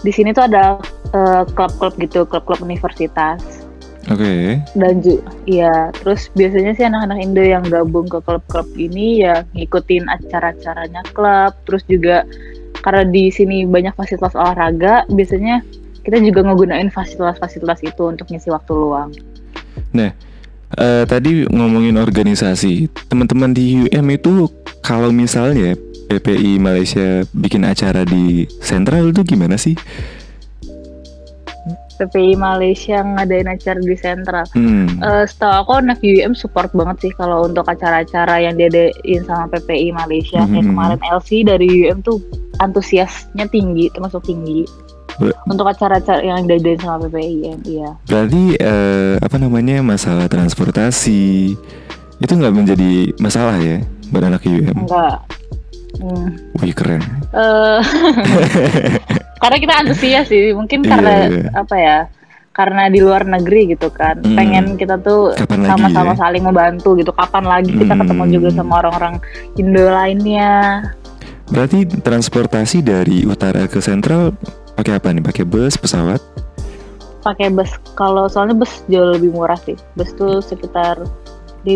di 0.04 0.12
sini 0.12 0.30
tuh 0.36 0.44
ada 0.44 0.76
eh, 1.14 1.42
klub-klub 1.54 1.94
gitu, 2.02 2.26
klub-klub 2.26 2.58
universitas. 2.66 3.64
Oke. 4.12 4.60
Dan 4.76 5.00
ju 5.00 5.22
iya, 5.48 5.94
terus 5.96 6.28
biasanya 6.36 6.76
sih 6.76 6.84
anak-anak 6.84 7.18
Indo 7.22 7.40
yang 7.40 7.64
gabung 7.70 8.10
ke 8.10 8.20
klub-klub 8.20 8.68
ini 8.76 9.24
ya 9.24 9.46
ngikutin 9.56 10.10
acara-acaranya 10.10 11.06
klub. 11.16 11.56
Terus 11.64 11.82
juga 11.88 12.26
karena 12.84 13.08
di 13.08 13.32
sini 13.32 13.64
banyak 13.64 13.96
fasilitas 13.96 14.36
olahraga, 14.36 15.08
biasanya 15.08 15.64
kita 16.04 16.20
juga 16.20 16.44
ngegunain 16.44 16.92
fasilitas-fasilitas 16.92 17.80
itu 17.82 18.02
untuk 18.04 18.28
ngisi 18.28 18.52
waktu 18.52 18.72
luang. 18.76 19.10
Eh, 20.74 21.04
tadi 21.06 21.46
ngomongin 21.46 21.94
organisasi, 22.02 22.90
teman-teman 23.06 23.54
di 23.54 23.86
UM 23.86 24.06
itu 24.10 24.50
kalau 24.82 25.14
misalnya 25.14 25.78
PPI 26.10 26.58
Malaysia 26.58 27.22
bikin 27.30 27.62
acara 27.62 28.02
di 28.02 28.44
sentral 28.58 29.14
itu 29.14 29.22
gimana 29.22 29.54
sih? 29.54 29.78
PPI 31.94 32.34
Malaysia 32.34 33.06
ngadain 33.06 33.46
acara 33.46 33.78
di 33.78 33.94
sentral. 33.94 34.46
Hmm. 34.50 34.98
Eh, 34.98 35.24
setahu 35.30 35.62
aku 35.62 35.72
anak 35.78 36.02
UM 36.02 36.34
support 36.34 36.74
banget 36.74 37.06
sih 37.06 37.12
kalau 37.14 37.46
untuk 37.46 37.70
acara-acara 37.70 38.42
yang 38.42 38.58
diadain 38.58 39.22
sama 39.22 39.46
PPI 39.54 39.94
Malaysia. 39.94 40.42
Kayak 40.42 40.66
Mhm. 40.66 40.70
kemarin 40.74 41.00
LC 41.06 41.30
dari 41.46 41.66
UM 41.70 42.02
tuh 42.02 42.18
antusiasnya 42.58 43.46
tinggi, 43.46 43.94
termasuk 43.94 44.26
tinggi. 44.26 44.66
Untuk 45.46 45.66
acara-acara 45.66 46.20
yang 46.20 46.42
diadain 46.44 46.78
sama 46.78 47.06
PPI, 47.06 47.54
iya. 47.64 47.94
Berarti 48.04 48.58
eh, 48.58 49.14
apa 49.18 49.36
namanya 49.38 49.78
masalah 49.80 50.26
transportasi 50.26 51.54
itu 52.18 52.32
nggak 52.32 52.54
menjadi 52.54 53.14
masalah 53.18 53.54
ya 53.58 53.78
buat 54.10 54.24
anak 54.24 54.42
UM? 54.42 54.74
Enggak. 54.74 55.18
Hmm. 56.02 56.26
Wih 56.58 56.74
keren. 56.74 57.02
Eh, 57.30 57.80
karena 59.42 59.56
kita 59.62 59.74
antusias 59.78 60.26
sih, 60.26 60.50
mungkin 60.50 60.82
Iya, 60.82 60.90
karena 60.90 61.12
iya. 61.30 61.46
apa 61.54 61.76
ya? 61.78 61.98
Karena 62.54 62.86
di 62.86 63.02
luar 63.02 63.26
negeri 63.26 63.74
gitu 63.74 63.90
kan, 63.90 64.18
Hmm. 64.18 64.34
pengen 64.34 64.64
kita 64.74 64.98
tuh 64.98 65.34
sama-sama 65.34 66.14
ya? 66.14 66.18
saling 66.18 66.42
membantu 66.42 66.94
gitu. 66.98 67.10
Kapan 67.10 67.44
lagi 67.46 67.70
kita 67.70 67.94
Hmm. 67.94 68.02
ketemu 68.02 68.24
juga 68.30 68.48
sama 68.54 68.72
orang-orang 68.82 69.14
Indo 69.54 69.86
lainnya? 69.86 70.82
Berarti 71.50 71.84
transportasi 71.86 72.80
dari 72.80 73.22
utara 73.22 73.66
ke 73.68 73.78
sentral 73.78 74.32
pakai 74.74 74.98
apa 74.98 75.08
nih? 75.10 75.22
Pakai 75.22 75.44
bus, 75.44 75.74
pesawat? 75.74 76.20
pakai 77.20 77.48
bus 77.48 77.72
kalau 77.96 78.28
soalnya 78.28 78.52
bus 78.52 78.84
jauh 78.84 79.16
lebih 79.16 79.32
murah 79.32 79.56
sih 79.56 79.72
bus 79.96 80.12
tuh 80.12 80.44
sekitar 80.44 81.00
50 81.64 81.72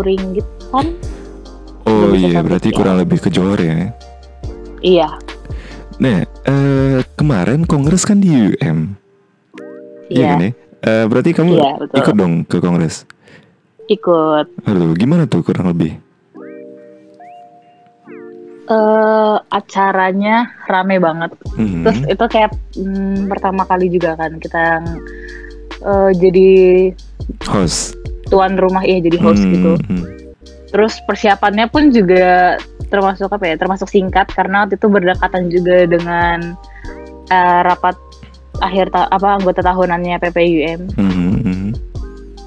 ringgit 0.00 0.48
kan 0.72 0.96
Oh 1.84 2.08
Lebih 2.08 2.32
iya, 2.32 2.40
berarti 2.40 2.68
ya. 2.68 2.76
kurang 2.76 2.96
lebih 2.96 3.20
ke 3.20 3.28
Johor 3.28 3.60
ya. 3.60 3.92
iya 4.80 5.08
Nah, 6.00 6.20
eh, 6.24 7.04
kemarin 7.16 7.68
kongres 7.68 8.08
kan 8.08 8.16
di 8.16 8.32
UM. 8.32 8.96
iya 10.08 10.24
kan 10.26 10.40
ya? 10.40 10.50
Eh, 10.80 11.04
berarti 11.04 11.36
kamu 11.36 11.52
Iya, 11.52 11.70
betul. 11.76 11.96
ikut 12.00 12.14
dong 12.16 12.34
ke 12.44 12.56
kongres. 12.56 13.04
ikut 13.88 14.46
Halo, 14.64 14.96
gimana 14.96 15.28
tuh 15.28 15.44
kurang 15.44 15.68
lebih? 15.68 16.00
Eh 18.68 19.36
acaranya 19.50 20.36
rame 20.64 20.96
banget 20.98 21.32
Mhm. 21.54 21.82
terus 21.82 21.98
itu 22.06 22.24
kayak 22.26 22.50
hmm, 22.74 23.24
pertama 23.26 23.64
kali 23.64 23.88
juga 23.88 24.12
kan 24.14 24.36
kita 24.36 24.58
yang 24.58 24.84
eh, 25.80 26.10
jadi 26.14 26.50
Host. 27.44 27.96
tuan 28.26 28.54
rumah 28.54 28.82
iya 28.82 29.00
jadi 29.00 29.16
host 29.18 29.40
Hmm, 29.40 29.52
gitu 29.52 29.72
hmm. 29.78 30.04
terus 30.68 31.00
persiapannya 31.02 31.64
pun 31.66 31.88
juga 31.88 32.60
termasuk 32.86 33.28
apa 33.30 33.44
ya 33.46 33.56
termasuk 33.56 33.88
singkat 33.88 34.28
karena 34.28 34.62
waktu 34.62 34.76
itu 34.76 34.86
berdekatan 34.86 35.48
juga 35.48 35.76
dengan 35.86 36.52
eh, 37.26 37.60
rapat 37.62 37.96
akhir 38.58 38.90
ta- 38.90 39.08
apa 39.08 39.28
anggota 39.34 39.60
tahunannya 39.62 40.20
PPUM 40.20 40.80
Mhm, 40.92 41.28
mhm. 41.38 41.68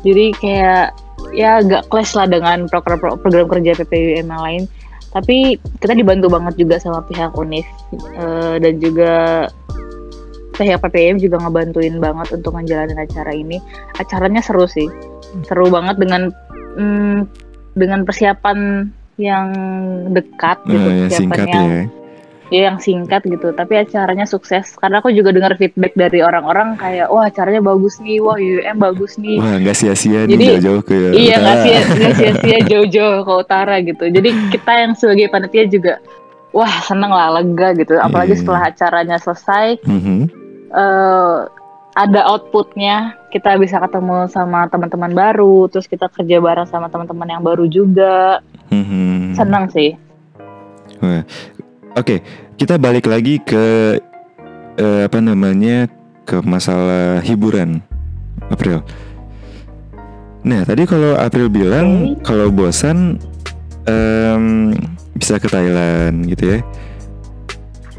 jadi 0.01 0.25
kayak 0.35 0.85
ya 1.31 1.49
agak 1.57 1.87
clash 1.87 2.13
lah 2.13 2.25
dengan 2.25 2.67
program 2.67 2.99
program 2.99 3.47
kerja 3.47 3.73
PPUM 3.75 4.27
yang 4.27 4.43
lain 4.43 4.63
tapi 5.11 5.59
kita 5.83 5.93
dibantu 5.95 6.31
banget 6.31 6.55
juga 6.55 6.79
sama 6.79 7.03
pihak 7.07 7.35
UNIF 7.35 7.67
eh, 8.15 8.55
dan 8.59 8.73
juga 8.79 9.45
pihak 10.55 10.79
PPM 10.83 11.19
juga 11.19 11.41
ngebantuin 11.41 11.97
banget 11.99 12.27
untuk 12.35 12.55
ngejalanin 12.55 12.99
acara 12.99 13.31
ini 13.35 13.57
acaranya 13.99 14.39
seru 14.43 14.67
sih 14.67 14.87
seru 15.47 15.71
banget 15.71 15.99
dengan 15.99 16.31
mm, 16.75 17.27
dengan 17.75 18.03
persiapan 18.03 18.87
yang 19.19 19.47
dekat 20.11 20.57
gitu 20.67 20.75
yang 20.75 20.99
persiapan 21.07 21.19
singkat 21.19 21.47
yang 21.47 21.67
ya. 21.67 21.83
Ya 22.51 22.67
yang 22.67 22.77
singkat 22.77 23.23
gitu. 23.23 23.49
Tapi 23.49 23.79
acaranya 23.79 24.27
sukses. 24.27 24.75
Karena 24.75 24.99
aku 24.99 25.09
juga 25.09 25.31
dengar 25.31 25.55
feedback 25.55 25.95
dari 25.95 26.19
orang-orang 26.19 26.75
kayak 26.75 27.07
wah 27.07 27.25
acaranya 27.25 27.63
bagus 27.63 27.97
nih. 27.97 28.19
Wah 28.19 28.35
UM 28.35 28.77
bagus 28.77 29.15
nih. 29.15 29.39
Wah, 29.39 29.55
nggak 29.57 29.73
sia-sia 29.73 30.27
Jadi, 30.27 30.59
jauh-jauh 30.59 30.81
ke 30.83 30.95
iya 31.15 31.39
nggak 31.39 31.55
utara. 31.55 31.63
sia 31.63 31.79
nggak 31.87 32.13
sia-sia 32.19 32.57
jauh-jauh 32.67 33.19
ke 33.23 33.33
utara 33.33 33.75
gitu. 33.79 34.03
Jadi 34.05 34.29
kita 34.51 34.71
yang 34.77 34.91
sebagai 34.93 35.31
panitia 35.31 35.63
juga 35.65 35.93
wah 36.51 36.73
seneng 36.83 37.09
lah 37.09 37.39
lega 37.39 37.71
gitu. 37.73 37.95
Apalagi 37.95 38.35
Iya. 38.35 38.39
setelah 38.43 38.61
acaranya 38.67 39.17
selesai 39.17 39.79
Mhm. 39.87 40.19
eh, 40.69 41.39
ada 41.91 42.21
outputnya. 42.27 43.15
Kita 43.31 43.55
bisa 43.55 43.79
ketemu 43.79 44.27
sama 44.27 44.67
teman-teman 44.67 45.11
baru 45.11 45.71
terus 45.71 45.87
kita 45.87 46.11
kerja 46.11 46.37
bareng 46.37 46.67
sama 46.67 46.91
teman-teman 46.91 47.31
yang 47.31 47.41
baru 47.41 47.63
juga. 47.65 48.43
Mhm. 48.71 49.35
seneng 49.35 49.67
sih 49.67 49.95
Oke, 51.91 52.23
kita 52.55 52.79
balik 52.79 53.11
lagi 53.11 53.39
ke 53.43 53.97
eh, 54.79 55.01
apa 55.03 55.19
namanya 55.19 55.91
ke 56.23 56.39
masalah 56.45 57.19
hiburan, 57.19 57.83
April. 58.47 58.79
Nah, 60.47 60.63
tadi 60.63 60.87
kalau 60.87 61.19
April 61.19 61.51
bilang 61.51 62.15
kalau 62.23 62.49
bosan 62.49 63.19
em, 63.85 64.73
bisa 65.13 65.37
ke 65.37 65.51
Thailand 65.51 66.25
gitu 66.31 66.57
ya. 66.57 66.59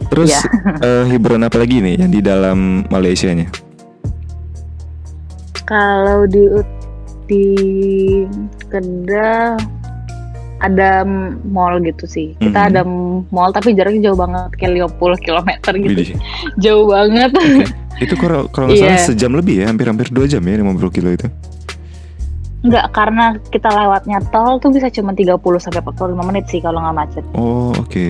Terus 0.09 0.33
Iya. 0.33 0.41
eh, 0.89 1.05
hiburan 1.13 1.45
apa 1.45 1.61
lagi 1.61 1.85
nih 1.85 2.01
yang 2.01 2.11
di 2.11 2.21
dalam 2.25 2.89
Malaysia-nya? 2.89 3.49
kalau 5.63 6.29
di 6.29 6.43
di 7.31 7.47
Kedah 8.69 9.57
ada 10.63 11.03
mall 11.43 11.83
gitu 11.83 12.07
sih. 12.07 12.39
Kita 12.39 12.71
ada 12.71 12.87
mall 13.29 13.51
tapi 13.51 13.75
jaraknya 13.75 14.11
jauh 14.11 14.19
banget 14.19 14.55
kayak 14.57 14.95
50 14.95 15.25
km 15.27 15.49
gitu. 15.75 16.15
Jauh 16.65 16.87
banget. 16.87 17.31
Itu 18.05 18.15
kalau 18.17 18.47
kalau 18.49 18.71
nggak 18.71 18.79
salah 18.79 18.97
Iya. 18.97 19.05
sejam 19.05 19.35
lebih 19.35 19.63
ya, 19.63 19.67
hampir-hampir 19.69 20.09
dua 20.09 20.25
jam 20.27 20.43
ya 20.43 20.57
50 20.59 20.91
kilo 20.91 21.13
itu. 21.13 21.29
Enggak, 22.63 22.95
karena 22.95 23.25
kita 23.51 23.69
lewatnya 23.69 24.23
tol 24.31 24.63
tuh 24.63 24.71
bisa 24.71 24.87
cuma 24.89 25.11
30 25.13 25.35
sampai 25.59 25.83
45 25.83 26.23
menit 26.31 26.47
sih 26.47 26.63
kalau 26.63 26.79
nggak 26.79 26.95
macet. 26.95 27.25
Oh, 27.35 27.75
oke. 27.75 28.07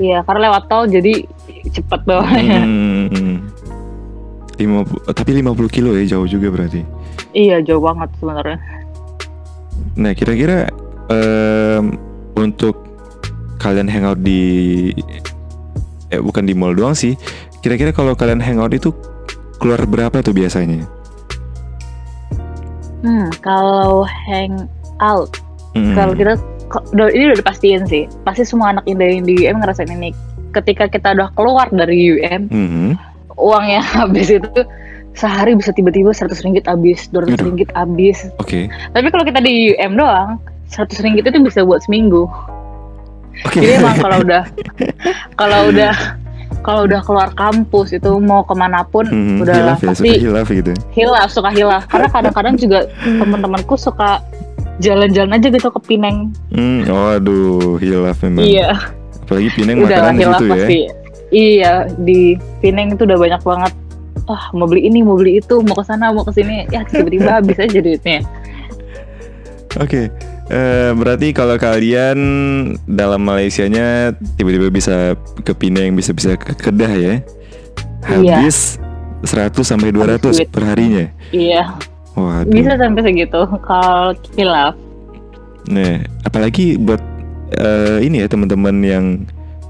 Iya, 0.00 0.24
karena 0.24 0.50
lewat 0.50 0.62
tol 0.66 0.88
jadi 0.88 1.20
cepet 1.68 2.00
bawahnya. 2.08 2.60
Hmm. 2.64 3.44
50, 4.60 5.16
tapi 5.16 5.30
50 5.40 5.68
kilo 5.68 5.96
ya 5.96 6.04
jauh 6.04 6.24
juga 6.24 6.48
berarti. 6.48 6.80
Iya, 7.32 7.60
jauh 7.60 7.80
banget 7.80 8.08
sebenarnya. 8.20 8.58
Nah 9.96 10.12
kira-kira 10.12 10.68
em, 11.10 11.94
untuk 12.34 12.74
kalian 13.58 13.86
hangout 13.86 14.22
di 14.22 14.88
eh 16.08 16.18
bukan 16.18 16.46
di 16.46 16.54
mall 16.54 16.72
doang 16.72 16.94
sih. 16.94 17.14
Kira-kira 17.60 17.92
kalau 17.92 18.14
kalian 18.14 18.40
hangout 18.40 18.72
itu 18.72 18.94
keluar 19.58 19.84
berapa 19.84 20.22
tuh 20.22 20.32
biasanya? 20.32 20.86
Hmm, 23.00 23.28
kalau 23.40 24.04
hang 24.28 24.64
out 25.00 25.32
Hmm. 25.70 25.94
Kalau 25.94 26.18
kita 26.18 26.34
ini 27.14 27.30
udah 27.30 27.38
dipastiin 27.38 27.86
sih. 27.86 28.10
Pasti 28.26 28.42
semua 28.42 28.74
anak 28.74 28.86
Indo 28.86 29.06
yang 29.06 29.22
di 29.22 29.46
UM 29.46 29.62
ngerasain 29.62 29.86
ini. 29.86 30.10
Ketika 30.50 30.90
kita 30.90 31.14
udah 31.14 31.30
keluar 31.34 31.70
dari 31.70 32.10
UM, 32.10 32.50
Mhm. 32.50 32.90
uang 33.38 33.64
yang 33.70 33.86
habis 34.02 34.34
itu 34.34 34.50
sehari 35.14 35.54
bisa 35.54 35.70
tiba-tiba 35.70 36.10
100 36.10 36.42
ringgit 36.42 36.66
habis, 36.66 37.06
200 37.10 37.38
Aduh. 37.38 37.46
ringgit 37.46 37.70
habis. 37.70 38.26
Oke. 38.38 38.66
Tapi 38.66 39.06
kalau 39.10 39.22
kita 39.22 39.38
di 39.38 39.74
UM 39.74 39.94
doang, 39.94 40.42
100 40.70 41.02
ringgit 41.02 41.24
itu 41.24 41.38
bisa 41.40 41.60
buat 41.60 41.80
seminggu. 41.80 42.30
Oke. 43.42 43.58
Jadi 43.58 43.72
emang 43.76 43.96
kalau 43.96 44.18
udah 44.20 44.42
kalau 45.34 45.60
udah 45.68 45.94
kalau 46.60 46.80
udah 46.84 47.00
keluar 47.00 47.28
kampus 47.32 47.90
itu 47.90 48.10
mau 48.16 48.42
ke 48.42 48.52
mana 48.52 48.84
pun 48.84 49.02
Mhm, 49.02 49.40
udah 49.40 49.54
hilaf 49.56 49.78
ya, 49.78 49.88
pasti 49.88 50.10
suka 50.10 50.20
hilaf 50.20 50.46
gitu. 50.48 50.72
hilaf 50.90 51.28
suka 51.30 51.50
hilaf 51.50 51.82
karena 51.86 52.06
kadang-kadang 52.06 52.54
juga 52.54 52.78
teman-temanku 53.00 53.74
suka 53.74 54.20
jalan-jalan 54.78 55.34
aja 55.34 55.48
gitu 55.48 55.68
ke 55.68 55.80
Pineng 55.82 56.36
Hmm, 56.50 56.84
waduh, 56.84 57.74
hilaf 57.76 58.20
memang. 58.20 58.44
iya 58.44 58.76
Apalagi 59.22 59.48
Pineng 59.54 59.76
udah 59.80 59.96
makanan 59.96 60.12
di 60.12 60.20
hilaf 60.20 60.36
situ 60.36 60.44
ya. 60.44 60.52
pasti 60.52 60.80
iya 61.30 61.72
di 61.96 62.20
Pineng 62.60 62.92
itu 62.92 63.02
udah 63.02 63.18
banyak 63.18 63.40
banget 63.40 63.72
ah 64.26 64.42
mau 64.52 64.68
beli 64.68 64.84
ini 64.84 65.00
mau 65.00 65.16
beli 65.16 65.40
itu 65.40 65.54
mau 65.60 65.72
ke 65.72 65.82
sana 65.82 66.12
mau 66.12 66.22
ke 66.22 66.34
sini 66.34 66.68
ya 66.68 66.84
tiba-tiba 66.84 67.40
habis 67.40 67.56
aja 67.56 67.78
duitnya 67.78 68.20
Oke, 69.78 70.10
eh, 70.50 70.90
berarti 70.92 71.30
kalau 71.30 71.56
kalian 71.56 72.18
dalam 72.84 73.22
Malaysianya 73.22 74.12
tiba-tiba 74.34 74.68
bisa 74.68 75.14
ke 75.40 75.52
Pineng, 75.52 75.94
bisa-bisa 75.94 76.34
ke 76.34 76.52
Kedah 76.52 76.92
ya, 76.92 77.14
Iya. 78.10 78.42
habis 78.42 78.76
100 79.22 79.52
sampai 79.62 79.92
200 79.92 80.32
duit. 80.34 80.48
per 80.48 80.64
harinya. 80.64 81.06
iya 81.30 81.76
Waduh. 82.12 82.48
bisa 82.48 82.74
sampai 82.74 83.00
segitu 83.02 83.40
kalau 83.62 84.10
hilaf 84.34 84.74
Nah, 85.68 86.02
apalagi 86.24 86.74
buat 86.74 86.98
eh, 87.52 88.02
ini 88.02 88.24
ya 88.24 88.26
teman-teman 88.26 88.74
yang 88.80 89.04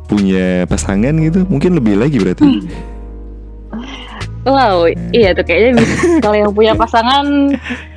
punya 0.07 0.65
pasangan 0.65 1.13
gitu, 1.19 1.45
mungkin 1.47 1.77
lebih 1.77 1.99
lagi 1.99 2.17
berarti. 2.17 2.41
Hmm. 2.41 2.63
Wow, 4.41 4.89
iya 5.13 5.37
tuh 5.37 5.45
kayaknya 5.45 5.85
kalau 6.25 6.37
yang 6.39 6.53
punya 6.55 6.73
pasangan 6.73 7.53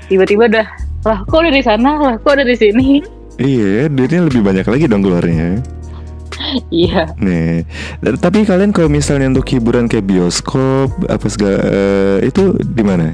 tiba-tiba 0.05 0.51
udah 0.51 0.67
lah 1.03 1.17
kok 1.21 1.37
udah 1.37 1.51
di 1.51 1.61
sana 1.61 1.91
lah 1.95 2.13
kok 2.17 2.31
udah 2.31 2.43
di 2.43 2.55
sini 2.55 2.87
Iya, 3.33 3.89
duitnya 3.89 4.29
lebih 4.29 4.45
banyak 4.45 4.61
lagi 4.61 4.85
dong 4.85 5.01
keluarnya. 5.01 5.57
iya 6.69 7.09
Nih, 7.17 7.65
tapi 8.17 8.45
kalian 8.45 8.69
kalau 8.69 8.85
misalnya 8.85 9.25
untuk 9.27 9.45
hiburan 9.47 9.85
kayak 9.85 10.05
bioskop 10.05 10.93
apa 11.07 11.25
segala 11.25 11.57
eh, 11.63 12.29
itu 12.29 12.53
di 12.59 12.83
mana? 12.83 13.13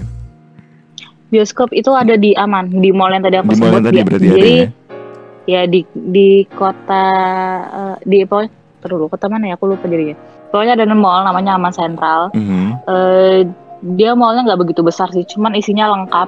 bioskop 1.30 1.69
itu 1.71 1.93
ada 1.93 2.17
di 2.17 2.34
aman 2.34 2.67
di 2.73 2.89
mall 2.89 3.13
yang 3.13 3.21
tadi 3.21 3.38
aku 3.38 3.54
Di 3.54 3.60
mall 3.60 3.69
sebut 3.71 3.84
tadi 3.86 3.95
ya. 3.95 4.04
berarti 4.04 4.25
jadi 4.25 4.54
ada 4.58 4.65
ya? 5.45 5.62
di 5.63 5.80
di 5.93 6.30
kota 6.49 7.06
eh, 7.69 7.95
di 8.04 8.17
pokoknya 8.25 8.49
terus 8.80 8.91
dulu 8.91 9.06
kota 9.08 9.25
mana 9.30 9.45
ya 9.45 9.54
aku 9.54 9.65
lupa 9.67 9.86
jadinya 9.86 10.17
pokoknya 10.49 10.73
ada 10.73 10.86
mall 10.89 11.21
namanya 11.21 11.56
Aman 11.56 11.69
Sentral 11.69 12.34
Mhm. 12.34 12.65
Eh, 12.84 13.39
dia 13.93 14.12
mallnya 14.12 14.43
nggak 14.43 14.60
begitu 14.60 14.82
besar 14.82 15.08
sih 15.10 15.23
cuman 15.23 15.54
isinya 15.54 15.88
lengkap 15.93 16.28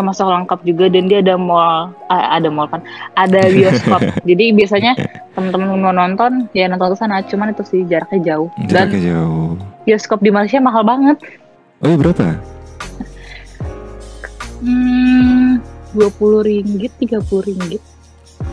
termasuk 0.00 0.24
lengkap 0.24 0.60
juga 0.64 0.88
dan 0.88 1.04
dia 1.04 1.20
ada 1.20 1.36
mall 1.36 1.92
ah, 2.08 2.32
ada 2.32 2.48
mall 2.48 2.64
kan 2.66 2.80
ada 3.14 3.44
bioskop 3.46 4.00
jadi 4.28 4.44
biasanya 4.50 4.96
teman-teman 5.30 5.76
mau 5.76 5.92
nonton 5.92 6.48
ya 6.50 6.66
nonton 6.66 6.90
ke 6.90 6.96
sana 6.96 7.20
cuman 7.22 7.52
itu 7.52 7.62
sih 7.62 7.84
jaraknya 7.84 8.20
jauh 8.26 8.48
dan 8.64 8.88
Jaraknya 8.88 9.00
jauh. 9.12 9.52
bioskop 9.84 10.18
di 10.18 10.32
Malaysia 10.32 10.56
mahal 10.58 10.80
banget 10.82 11.20
Oh 11.78 11.86
iya 11.86 11.96
berapa? 11.96 12.36
hmm 14.60 15.60
dua 15.90 16.08
puluh 16.10 16.40
ringgit 16.40 16.92
tiga 16.96 17.20
puluh 17.20 17.44
ringgit 17.46 17.82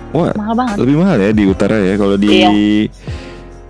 Wah, 0.09 0.31
mahal 0.33 0.55
banget 0.55 0.75
lebih 0.79 0.95
mahal 0.97 1.17
ya 1.17 1.31
di 1.31 1.43
utara 1.45 1.77
ya. 1.77 1.95
Kalau 1.95 2.15
di 2.15 2.27
Iya. 2.27 2.49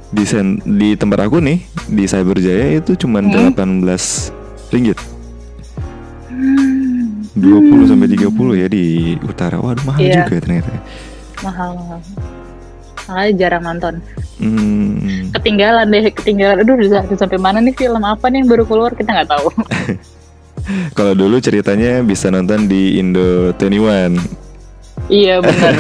di 0.08 0.24
sen, 0.24 0.58
di 0.64 0.94
tempat 0.94 1.26
aku 1.26 1.38
nih 1.38 1.62
di 1.88 2.04
Cyberjaya 2.06 2.78
itu 2.78 2.94
cuma 2.96 3.20
Hmm. 3.20 3.54
18 3.54 4.30
ringgit. 4.70 4.98
Hmm, 6.28 6.67
20 7.38 7.86
sampai 7.86 8.08
30 8.10 8.28
ya 8.56 8.68
di 8.68 8.86
utara. 9.22 9.58
Waduh, 9.58 9.84
mahal 9.86 10.02
Iya. 10.02 10.26
juga 10.26 10.36
ternyata. 10.42 10.72
mahal 11.38 11.70
mahal 11.74 12.00
makanya 13.08 13.34
jarang 13.38 13.64
nonton 13.64 13.94
Hmm. 14.38 15.30
ketinggalan 15.32 15.86
deh 15.88 16.10
ketinggalan 16.12 16.60
aduh 16.60 16.76
udah 16.76 17.06
sampai 17.14 17.38
mana 17.38 17.58
nih 17.58 17.72
film 17.72 18.02
apa 18.02 18.26
nih 18.28 18.42
yang 18.42 18.50
baru 18.50 18.66
keluar 18.66 18.92
kita 18.92 19.10
nggak 19.10 19.30
tahu 19.30 19.48
Kalau 20.98 21.14
dulu 21.14 21.40
ceritanya 21.40 22.04
bisa 22.04 22.28
nonton 22.28 22.66
di 22.66 22.98
Indo 22.98 23.54
21. 23.54 24.18
iya 25.08 25.40
benar 25.40 25.74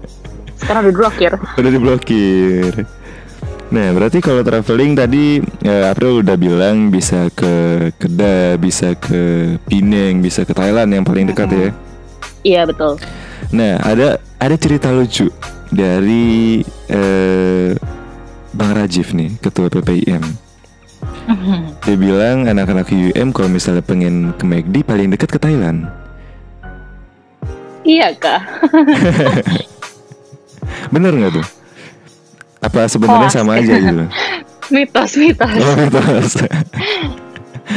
sekarang 0.62 0.80
udah 0.86 0.94
blokir 0.96 1.32
Udah 1.52 1.70
diblokir. 1.70 2.72
Nah, 3.72 3.88
berarti 3.96 4.20
kalau 4.20 4.44
traveling 4.44 4.92
tadi 4.92 5.40
eh, 5.64 5.84
April 5.88 6.20
udah 6.20 6.36
bilang 6.36 6.92
bisa 6.92 7.32
ke 7.32 7.88
Kedah, 7.96 8.60
bisa 8.60 8.92
ke 8.92 9.56
Penang, 9.64 10.20
bisa 10.20 10.44
ke 10.44 10.52
Thailand 10.52 10.92
yang 10.92 11.04
paling 11.08 11.24
dekat 11.24 11.48
ya. 11.48 11.68
iya 12.44 12.62
betul 12.68 13.00
Nah, 13.48 13.80
ada 13.80 14.20
ada 14.36 14.56
cerita 14.56 14.92
lucu 14.92 15.32
dari 15.72 16.60
eh, 16.88 17.72
Bang 18.52 18.76
Rajif 18.76 19.16
nih, 19.16 19.40
ketua 19.40 19.72
PPIM. 19.72 20.20
Dia 21.82 21.96
bilang 21.96 22.44
anak-anak 22.44 22.92
UM 22.92 23.32
kalau 23.32 23.48
misalnya 23.48 23.80
pengen 23.80 24.36
ke 24.36 24.44
McD 24.44 24.84
paling 24.84 25.08
dekat 25.08 25.32
ke 25.32 25.38
Thailand. 25.40 25.88
iya 27.82 28.12
kak 28.14 28.38
Bener 30.94 31.10
nggak 31.10 31.32
tuh? 31.34 31.46
Apa 32.62 32.86
sebenarnya 32.86 33.28
sama 33.28 33.58
aja 33.58 33.74
gitu? 33.74 34.04
mitos 34.72 35.12
mitos 35.14 35.50
Oh, 35.58 35.74
mitos. 35.76 36.32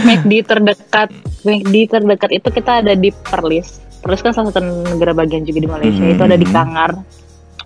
McD 0.05 0.31
terdekat 0.43 1.09
McD 1.41 1.75
terdekat 1.87 2.29
itu 2.31 2.47
kita 2.49 2.79
ada 2.79 2.93
di 2.93 3.09
Perlis 3.11 3.81
Perlis 3.99 4.21
kan 4.21 4.31
salah 4.31 4.49
satu 4.49 4.61
negara 4.87 5.11
bagian 5.11 5.41
juga 5.41 5.59
di 5.59 5.67
Malaysia 5.67 6.03
itu 6.03 6.21
ada 6.21 6.35
di 6.35 6.45
Mhm. 6.45 6.53
Kangar 6.53 6.91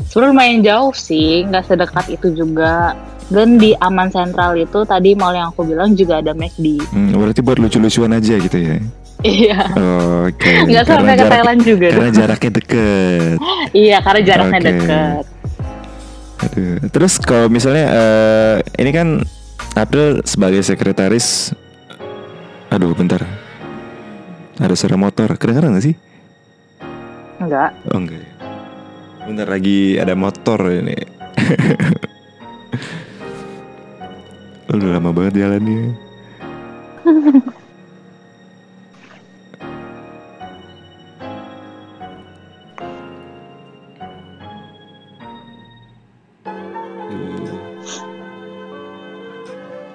sebenarnya 0.01 0.31
lumayan 0.31 0.59
jauh 0.61 0.93
sih 0.93 1.43
nggak 1.43 1.63
sedekat 1.65 2.05
itu 2.09 2.31
juga 2.33 2.95
dan 3.27 3.55
di 3.55 3.75
Aman 3.77 4.07
Sentral 4.07 4.55
itu 4.55 4.81
tadi 4.81 5.13
mall 5.13 5.31
yang 5.31 5.51
aku 5.51 5.61
bilang 5.63 5.93
juga 5.93 6.17
ada 6.17 6.31
McD 6.31 6.79
Hmm, 6.87 7.13
berarti 7.13 7.41
buat 7.41 7.57
lucu-lucuan 7.57 8.11
aja 8.11 8.35
gitu 8.35 8.57
ya? 8.57 8.79
iya 9.21 9.59
Oke. 10.23 10.63
nggak 10.65 10.83
Karena 10.83 11.03
sampai 11.05 11.13
ke 11.13 11.25
Thailand 11.27 11.61
juga 11.61 11.87
Karena 11.91 12.11
jaraknya 12.13 12.51
deket. 12.53 13.37
iya 13.75 13.97
karena 13.99 14.21
jaraknya 14.23 14.57
Oke. 14.57 14.69
dekat 14.71 15.23
Aduh. 16.39 16.79
Terus 16.87 17.19
kalau 17.19 17.51
misalnya 17.51 17.85
eh, 17.91 18.55
ini 18.79 18.91
kan 18.95 19.07
April 19.75 20.23
sebagai 20.23 20.63
sekretaris, 20.63 21.51
aduh 22.71 22.95
bentar, 22.95 23.19
ada 24.59 24.75
suara 24.75 24.95
motor, 24.95 25.35
kedengeran 25.35 25.75
nggak 25.75 25.85
sih? 25.85 25.95
enggak 27.39 27.71
Oh 27.91 27.99
enggak. 27.99 28.19
ya. 28.19 28.27
Bentar 29.23 29.47
lagi 29.47 29.95
ada 29.95 30.15
motor 30.15 30.59
ini. 30.71 30.95
Udah 34.69 34.89
lama 34.99 35.09
banget 35.15 35.33
jalannya. 35.45 35.95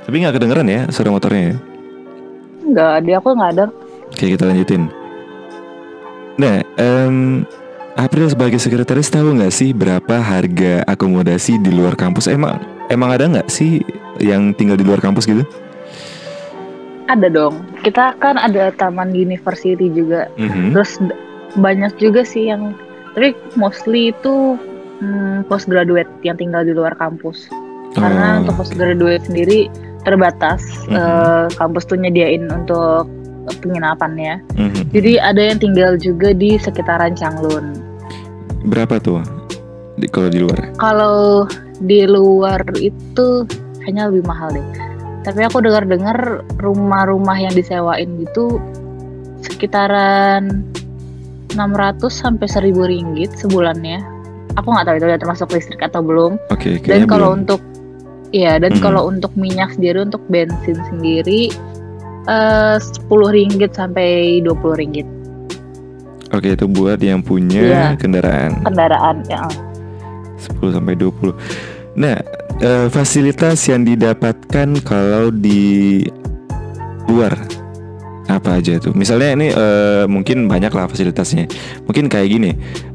Tapi 0.05 0.21
nggak 0.21 0.35
kedengeran 0.35 0.69
ya 0.69 0.81
suara 0.89 1.11
motornya 1.11 1.43
ya? 1.51 1.57
enggak 2.65 2.95
di 3.05 3.13
aku 3.13 3.29
nggak 3.31 3.53
ada 3.53 3.65
Oke 4.09 4.31
kita 4.31 4.47
lanjutin. 4.47 4.89
Nah, 6.35 6.65
em, 6.77 7.43
April 7.95 8.27
sebagai 8.27 8.57
sekretaris 8.57 9.07
tahu 9.07 9.35
nggak 9.35 9.51
sih 9.51 9.71
berapa 9.71 10.17
harga 10.17 10.83
akomodasi 10.85 11.59
di 11.59 11.71
luar 11.71 11.95
kampus? 11.95 12.27
Emang 12.27 12.59
emang 12.89 13.11
ada 13.11 13.27
nggak 13.27 13.49
sih 13.49 13.83
yang 14.17 14.53
tinggal 14.53 14.75
di 14.75 14.85
luar 14.85 14.99
kampus 14.99 15.25
gitu? 15.25 15.43
ada 17.05 17.29
dong 17.29 17.61
kita 17.85 18.17
kan 18.17 18.41
ada 18.41 18.73
taman 18.73 19.13
university 19.13 19.93
juga 19.93 20.25
Mhm. 20.41 20.73
terus 20.73 20.97
banyak 21.55 21.93
juga 22.01 22.25
sih 22.25 22.49
yang 22.49 22.73
tapi 23.13 23.37
mostly 23.55 24.09
itu 24.09 24.57
hmm, 24.99 25.45
postgraduate 25.47 26.09
yang 26.25 26.41
tinggal 26.41 26.65
di 26.65 26.73
luar 26.73 26.97
kampus 26.97 27.53
karena 27.93 28.41
Oh, 28.41 28.49
untuk 28.49 28.57
postgraduate 28.57 29.21
sendiri 29.23 29.69
terbatas 30.05 30.61
Mhm. 30.87 30.95
eh, 30.95 31.45
kampus 31.55 31.85
tuh 31.85 31.97
nyediain 31.97 32.45
untuk 32.47 33.09
penginapannya 33.59 34.41
mhm. 34.55 34.89
jadi 34.91 35.21
ada 35.23 35.43
yang 35.43 35.59
tinggal 35.59 35.97
juga 35.97 36.31
di 36.31 36.57
sekitaran 36.57 37.13
Changlun 37.13 37.77
Berapa 38.65 38.97
tuh 38.97 39.21
di, 39.95 40.09
kalau 40.09 40.29
di 40.29 40.41
luar? 40.41 40.61
kalau 40.77 41.45
di 41.79 42.05
luar 42.05 42.61
itu 42.75 43.45
kayaknya 43.79 44.09
lebih 44.09 44.25
mahal 44.25 44.49
deh 44.49 44.65
tapi 45.21 45.41
aku 45.41 45.61
dengar-dengar 45.61 46.17
rumah-rumah 46.57 47.37
yang 47.39 47.53
disewain 47.53 48.09
gitu 48.19 48.61
sekitaran 49.41 50.65
600 51.53 51.61
sampai 52.11 52.47
1000 52.47 52.75
ringgit 52.83 53.31
sebulannya 53.35 54.01
aku 54.55 54.67
nggak 54.67 54.85
tahu 54.85 54.97
itu 54.97 55.07
udah 55.07 55.21
termasuk 55.21 55.49
listrik 55.51 55.81
atau 55.81 56.01
belum 56.01 56.37
Oke, 56.49 56.77
dan 56.77 57.05
kayaknya 57.05 57.07
kalau 57.07 57.29
belum. 57.31 57.41
untuk 57.43 57.61
Iya, 58.35 58.59
dan 58.59 58.75
Mhm. 58.75 58.83
kalau 58.83 59.07
untuk 59.07 59.31
minyak 59.39 59.79
sendiri 59.79 60.03
untuk 60.03 60.19
bensin 60.27 60.75
sendiri 60.91 61.55
eh 62.25 62.77
10 62.81 63.31
ringgit 63.31 63.71
sampai 63.73 64.41
20 64.43 64.75
ringgit 64.75 65.07
Oke, 66.35 66.59
itu 66.59 66.67
buat 66.67 66.99
yang 66.99 67.23
punya 67.23 67.63
Iya. 67.63 67.85
kendaraan 67.95 68.59
kendaraan 68.67 69.23
ya. 69.31 69.47
10 70.35 70.75
sampai 70.75 70.99
20. 70.99 71.31
Nah, 71.95 72.19
eh, 72.59 72.91
fasilitas 72.91 73.63
yang 73.71 73.87
didapatkan 73.87 74.83
kalau 74.83 75.31
di 75.31 76.03
luar 77.07 77.39
apa 78.27 78.59
aja 78.59 78.83
tuh? 78.83 78.91
Misalnya 78.99 79.31
ini 79.31 79.47
eh, 79.55 80.05
mungkin 80.11 80.51
banyak 80.51 80.75
lah 80.75 80.91
fasilitasnya. 80.91 81.47
Mungkin 81.87 82.11
kayak 82.11 82.29
gini. 82.29 82.51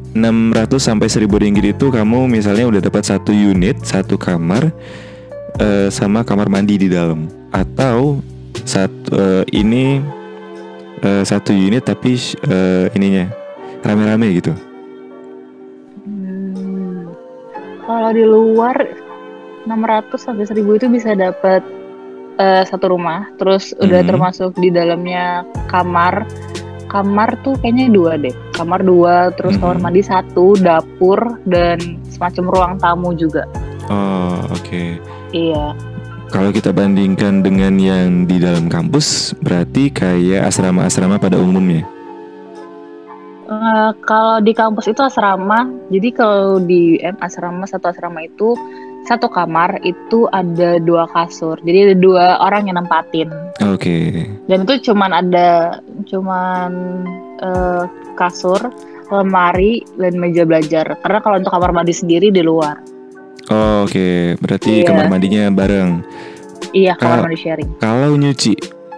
600 0.09 0.81
sampai 0.81 1.05
1000 1.07 1.37
ringgit 1.37 1.77
itu 1.77 1.93
kamu 1.93 2.25
misalnya 2.27 2.65
udah 2.65 2.81
dapat 2.81 3.05
satu 3.05 3.29
unit, 3.29 3.77
satu 3.85 4.17
kamar 4.17 4.73
eh, 5.57 5.89
sama 5.89 6.21
kamar 6.21 6.45
mandi 6.47 6.77
di 6.77 6.87
dalam. 6.87 7.25
Atau 7.49 8.21
satu 8.61 9.09
eh, 9.17 9.43
ini 9.51 9.97
eh, 11.01 11.23
satu 11.23 11.49
unit 11.49 11.81
tapi 11.83 12.13
eh, 12.45 12.85
ininya 12.93 13.25
rame-rame 13.81 14.37
gitu. 14.37 14.53
Hmm, 16.05 17.09
kalau 17.83 18.09
di 18.11 18.23
luar 18.23 18.75
600 19.65 20.15
sampai 20.17 20.45
1000 20.45 20.77
itu 20.77 20.87
bisa 20.87 21.13
dapat 21.13 21.61
eh, 22.39 22.63
satu 22.63 22.95
rumah, 22.95 23.27
terus 23.35 23.75
udah 23.77 23.99
Mhm. 23.99 24.07
termasuk 24.07 24.55
di 24.55 24.71
dalamnya 24.71 25.43
kamar. 25.67 26.23
Kamar 26.89 27.37
tuh 27.45 27.53
kayaknya 27.61 27.91
dua 27.93 28.17
deh. 28.17 28.33
Kamar 28.49 28.81
dua, 28.81 29.29
terus 29.37 29.53
kamar 29.61 29.77
Mhm. 29.77 29.83
mandi 29.83 30.01
satu, 30.01 30.57
dapur 30.57 31.19
dan 31.45 31.77
semacam 32.09 32.43
ruang 32.49 32.73
tamu 32.81 33.13
juga. 33.13 33.45
Oh, 33.91 34.41
oke. 34.49 34.97
Iya. 35.33 35.77
Kalau 36.29 36.53
kita 36.53 36.69
bandingkan 36.69 37.41
dengan 37.41 37.81
yang 37.81 38.29
di 38.29 38.37
dalam 38.37 38.69
kampus, 38.69 39.33
berarti 39.41 39.89
kayak 39.89 40.45
asrama-asrama 40.53 41.17
pada 41.17 41.41
umumnya. 41.41 41.81
Eh, 43.49 43.91
kalau 44.05 44.37
di 44.45 44.53
kampus 44.53 44.93
itu 44.93 45.01
asrama, 45.01 45.65
jadi 45.89 46.13
kalau 46.13 46.61
di 46.61 47.01
UM 47.01 47.17
asrama 47.17 47.65
satu 47.65 47.89
asrama 47.89 48.21
itu 48.21 48.53
satu 49.09 49.25
kamar 49.25 49.81
itu 49.81 50.29
ada 50.29 50.77
dua 50.77 51.09
kasur, 51.09 51.57
jadi 51.65 51.89
ada 51.89 51.95
dua 51.97 52.25
orang 52.45 52.69
yang 52.69 52.77
nempatin. 52.77 53.33
Oke. 53.65 54.29
Dan 54.45 54.69
itu 54.69 54.93
cuman 54.93 55.17
ada 55.17 55.81
cuman 56.05 56.69
eh, 57.41 57.83
kasur, 58.13 58.69
lemari 59.09 59.81
dan 59.97 60.13
meja 60.21 60.45
belajar. 60.45 61.01
Karena 61.01 61.17
kalau 61.17 61.41
untuk 61.41 61.49
kamar 61.49 61.73
mandi 61.73 61.97
sendiri 61.97 62.29
di 62.29 62.45
luar. 62.45 62.98
Oh, 63.49 63.83
Oke, 63.83 64.37
berarti 64.37 64.81
Iya. 64.81 64.87
kamar 64.87 65.05
mandinya 65.09 65.49
bareng. 65.49 66.05
Iya 66.69 66.93
kamar 66.95 67.09
Kalau- 67.11 67.23
mandi 67.25 67.39
sharing. 67.39 67.69
Kalau 67.77 68.11
nyuci, 68.13 68.53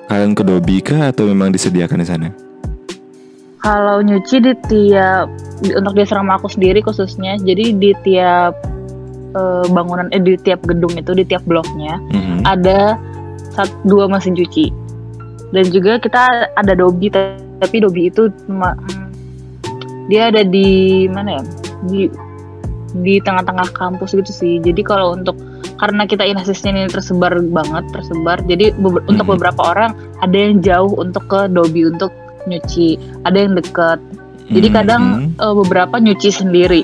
kalian 0.05 0.31
ke 0.33 0.43
Dobi 0.43 0.77
kah 0.81 1.07
atau 1.07 1.23
memang 1.25 1.49
disediakan 1.49 1.97
di 1.97 2.07
sana? 2.07 2.27
Kalau 3.57 4.01
nyuci 4.01 4.41
di 4.41 4.53
tiap 4.65 5.29
untuk 5.61 5.93
di 5.93 6.01
asrama 6.01 6.35
aku 6.35 6.49
sendiri 6.49 6.81
khususnya, 6.81 7.37
jadi 7.37 7.71
di 7.71 7.91
tiap 8.01 8.57
eh, 9.31 9.65
bangunan 9.69 10.11
eh 10.11 10.19
di 10.19 10.35
tiap 10.35 10.59
gedung 10.61 10.91
itu 10.91 11.15
di 11.15 11.23
tiap 11.23 11.39
bloknya 11.45 11.95
Mhm. 12.03 12.43
ada 12.43 12.99
sat, 13.49 13.71
dua 13.81 14.03
mesin 14.05 14.35
cuci 14.35 14.67
dan 15.49 15.71
juga 15.71 15.95
kita 15.97 16.27
ada 16.51 16.73
dobi 16.73 17.07
ta- 17.07 17.39
tapi 17.57 17.79
dobi 17.79 18.11
itu 18.11 18.27
cuma 18.43 18.75
mm, 18.75 19.07
dia 20.09 20.27
ada 20.27 20.43
di 20.43 20.67
mana 21.07 21.39
ya 21.39 21.43
di 21.81 21.99
di 22.93 23.19
tengah-tengah 23.19 23.71
kampus 23.71 24.11
gitu 24.11 24.31
sih 24.31 24.53
jadi 24.59 24.81
kalau 24.83 25.15
untuk 25.15 25.35
karena 25.79 26.05
kita 26.05 26.23
inasisnya 26.23 26.71
ini 26.71 26.81
tersebar 26.91 27.39
banget 27.41 27.87
tersebar 27.89 28.37
jadi 28.43 28.75
beber- 28.75 29.07
untuk 29.07 29.25
Mhm. 29.25 29.31
beberapa 29.37 29.61
orang 29.71 29.91
ada 30.19 30.35
yang 30.35 30.59
jauh 30.61 30.93
untuk 30.95 31.25
ke 31.25 31.47
dobi 31.47 31.87
untuk 31.87 32.11
nyuci 32.45 32.95
ada 33.23 33.37
yang 33.37 33.53
dekat 33.55 33.97
jadi 34.51 34.67
kadang 34.69 35.03
Mhm. 35.33 35.41
eh, 35.41 35.53
beberapa 35.55 35.95
nyuci 35.97 36.29
sendiri 36.29 36.83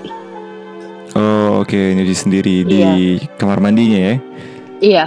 Oh, 1.18 1.64
oke, 1.66 1.74
nyuci 1.74 2.14
sendiri 2.14 2.62
di 2.62 2.82
kamar 3.40 3.58
mandinya 3.58 4.14
ya. 4.14 4.16
iya 4.78 5.06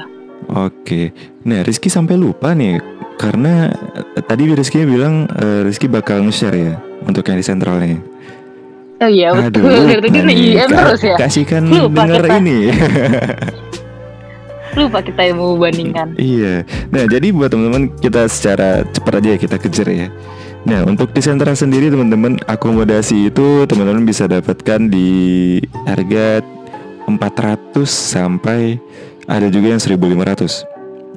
Oke. 0.49 1.13
Nah, 1.45 1.61
Rizky 1.61 1.93
sampai 1.93 2.17
lupa 2.17 2.57
nih 2.57 2.81
karena 3.15 3.69
eh, 4.17 4.25
tadi 4.25 4.49
Rizky 4.51 4.83
bilang 4.83 5.29
eh, 5.31 5.61
Rizky 5.63 5.87
bakal 5.87 6.25
nge-share 6.25 6.57
ya 6.57 6.75
untuk 7.05 7.29
yang 7.29 7.39
di 7.39 7.45
sentralnya. 7.45 8.01
Oh 9.01 9.11
iya 9.11 9.29
betul 9.33 9.65
dari 9.65 10.01
tadi 10.03 10.19
nih. 10.21 10.37
IM 10.55 10.69
Ka- 10.69 10.85
terus 10.87 11.03
ya 11.03 11.17
Kasihkan 11.17 11.63
Lupa 11.67 12.05
denger 12.05 12.23
kita. 12.23 12.37
ini. 12.39 12.59
lupa 14.71 15.03
kita 15.03 15.21
yang 15.27 15.39
membandingkan 15.39 16.15
Iya. 16.15 16.63
Nah, 16.89 17.03
jadi 17.05 17.35
buat 17.35 17.51
teman-teman 17.51 17.91
kita 17.99 18.31
secara 18.31 18.87
cepat 18.87 19.19
aja 19.19 19.29
ya 19.35 19.39
kita 19.39 19.57
kejar 19.59 19.89
ya. 19.91 20.07
Nah, 20.63 20.87
untuk 20.87 21.11
di 21.11 21.19
sentra 21.19 21.51
sendiri 21.53 21.91
teman-teman 21.91 22.39
akomodasi 22.47 23.33
itu 23.33 23.67
teman-teman 23.67 24.07
bisa 24.07 24.31
dapatkan 24.31 24.87
di 24.87 25.59
harga 25.89 26.39
400 27.09 27.83
sampai 27.83 28.79
ada 29.27 29.51
juga 29.51 29.75
yang 29.75 29.83
1500 29.83 30.63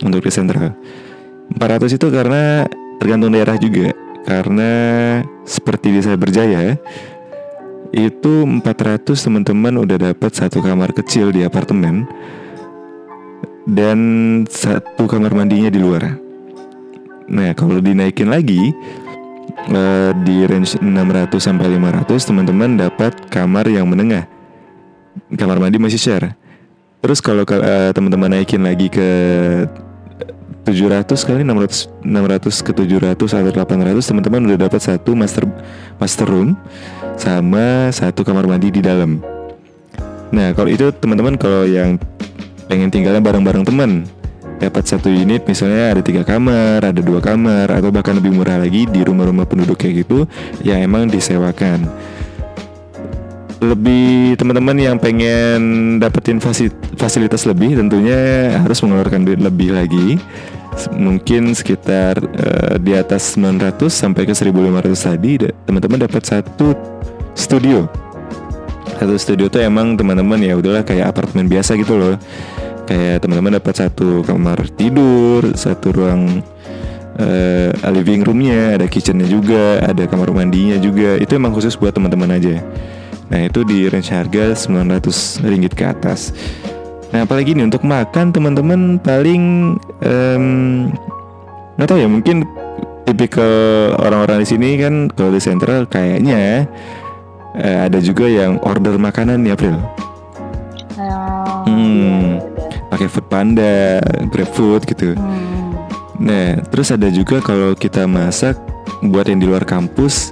untuk 0.01 0.25
di 0.25 0.31
sentra. 0.33 0.73
400 1.53 1.93
itu 1.93 2.07
karena 2.09 2.65
tergantung 2.97 3.29
daerah 3.29 3.59
juga. 3.59 3.93
Karena 4.23 4.71
seperti 5.43 5.91
di 5.91 5.99
saya 5.99 6.15
berjaya 6.15 6.79
itu 7.93 8.33
400 8.41 9.05
teman-teman 9.05 9.85
udah 9.85 10.11
dapat 10.11 10.31
satu 10.33 10.65
kamar 10.65 10.91
kecil 10.97 11.29
di 11.29 11.45
apartemen 11.45 12.09
dan 13.69 13.99
satu 14.49 15.05
kamar 15.05 15.31
mandinya 15.37 15.69
di 15.69 15.79
luar. 15.79 16.17
Nah, 17.29 17.53
kalau 17.55 17.79
dinaikin 17.79 18.33
lagi 18.33 18.73
eh, 19.69 20.11
di 20.25 20.43
range 20.43 20.81
600 20.81 21.37
sampai 21.37 21.77
500 21.77 22.09
teman-teman 22.09 22.81
dapat 22.81 23.13
kamar 23.29 23.69
yang 23.69 23.85
menengah. 23.87 24.25
Kamar 25.37 25.61
mandi 25.61 25.77
masih 25.77 26.01
share. 26.01 26.33
Terus 26.99 27.21
kalau 27.21 27.45
kal- 27.45 27.63
eh, 27.63 27.91
teman-teman 27.93 28.41
naikin 28.41 28.65
lagi 28.65 28.89
ke 28.89 29.07
700 30.63 31.27
kali 31.27 31.43
600 31.43 32.07
600 32.07 32.65
ke 32.67 32.71
700 32.71 33.19
atau 33.19 33.51
800 33.51 33.99
teman-teman 33.99 34.41
udah 34.47 34.59
dapat 34.67 34.79
satu 34.79 35.11
master 35.11 35.43
master 35.99 36.27
room 36.27 36.55
sama 37.19 37.91
satu 37.91 38.23
kamar 38.23 38.47
mandi 38.47 38.71
di 38.71 38.79
dalam. 38.79 39.19
Nah, 40.33 40.55
kalau 40.57 40.71
itu 40.71 40.89
teman-teman 40.95 41.37
kalau 41.37 41.67
yang 41.67 41.99
pengen 42.65 42.89
tinggalnya 42.89 43.21
bareng-bareng 43.21 43.67
teman 43.67 44.07
dapat 44.57 44.87
satu 44.87 45.11
unit 45.11 45.43
misalnya 45.43 45.91
ada 45.91 45.99
tiga 45.99 46.23
kamar 46.23 46.79
ada 46.79 47.01
dua 47.03 47.19
kamar 47.19 47.67
atau 47.67 47.91
bahkan 47.91 48.15
lebih 48.15 48.31
murah 48.31 48.55
lagi 48.55 48.87
di 48.87 49.03
rumah-rumah 49.03 49.43
penduduk 49.43 49.75
kayak 49.75 50.07
gitu 50.07 50.23
yang 50.63 50.79
emang 50.79 51.11
disewakan 51.11 51.83
lebih 53.63 54.35
teman-teman 54.35 54.75
yang 54.75 54.97
pengen 54.99 55.95
dapetin 55.97 56.37
fasi- 56.43 56.73
fasilitas 56.99 57.47
lebih 57.47 57.79
tentunya 57.79 58.51
harus 58.59 58.83
mengeluarkan 58.83 59.23
duit 59.23 59.39
lebih 59.39 59.71
lagi. 59.71 60.19
Mungkin 60.91 61.53
sekitar 61.53 62.17
eh, 62.19 62.75
di 62.81 62.97
atas 62.97 63.37
900 63.37 63.87
sampai 63.87 64.25
ke 64.25 64.33
1500 64.33 64.93
tadi 64.97 65.31
teman-teman 65.63 66.03
dapat 66.03 66.21
satu 66.25 66.75
studio. 67.37 67.87
Satu 68.97 69.15
studio 69.17 69.47
tuh 69.47 69.63
emang 69.63 69.95
teman-teman 69.95 70.41
ya 70.41 70.57
udahlah 70.57 70.83
kayak 70.83 71.13
apartemen 71.13 71.47
biasa 71.47 71.77
gitu 71.79 71.95
loh. 71.95 72.15
Kayak 72.83 73.23
teman-teman 73.23 73.63
dapat 73.63 73.73
satu 73.79 74.27
kamar 74.27 74.67
tidur 74.75 75.55
satu 75.55 75.93
ruang 75.93 76.43
eh, 77.21 77.71
living 77.93 78.25
roomnya 78.25 78.75
ada 78.75 78.89
kitchennya 78.89 79.29
juga 79.29 79.79
ada 79.79 80.03
kamar 80.09 80.33
mandinya 80.33 80.75
juga. 80.81 81.15
Itu 81.21 81.37
emang 81.37 81.53
khusus 81.53 81.77
buat 81.77 81.93
teman-teman 81.93 82.33
aja 82.33 82.59
nah 83.27 83.39
itu 83.39 83.63
di 83.63 83.87
range 83.87 84.11
harga 84.11 84.55
900 84.55 85.43
ringgit 85.43 85.73
ke 85.73 85.85
atas 85.85 86.31
nah 87.09 87.23
apalagi 87.23 87.53
nih 87.53 87.67
untuk 87.67 87.85
makan 87.85 88.33
teman-teman 88.33 88.97
paling 88.97 89.75
nggak 91.75 91.87
tahu 91.87 91.99
ya 92.01 92.09
mungkin 92.09 92.45
tipikal 93.03 93.51
orang-orang 93.99 94.41
di 94.41 94.47
sini 94.47 94.69
kan 94.77 95.11
kalau 95.11 95.31
di 95.31 95.41
Central 95.41 95.85
kayaknya 95.85 96.65
eh, 97.53 97.77
ada 97.85 97.99
juga 97.99 98.25
yang 98.25 98.57
order 98.63 98.97
makanan 98.97 99.43
nih 99.43 99.53
April 99.53 99.77
Oh, 100.93 101.65
Hmm. 101.65 101.73
iya, 101.73 102.37
iya, 102.37 102.37
pakai 102.87 103.09
food 103.09 103.25
panda, 103.25 103.97
GrabFood 104.29 104.85
gitu. 104.85 105.13
iya. 105.13 105.17
Hmm. 105.17 105.73
Nah, 106.21 106.47
terus 106.69 106.93
ada 106.93 107.09
juga 107.09 107.41
kalau 107.41 107.73
kita 107.73 108.05
masak 108.05 108.61
buat 109.01 109.25
yang 109.25 109.41
di 109.41 109.49
luar 109.49 109.65
kampus, 109.65 110.29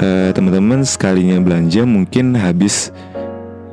eh, 0.00 0.30
teman-teman 0.32 0.86
sekalinya 0.86 1.36
belanja 1.42 1.82
mungkin 1.84 2.38
habis 2.38 2.94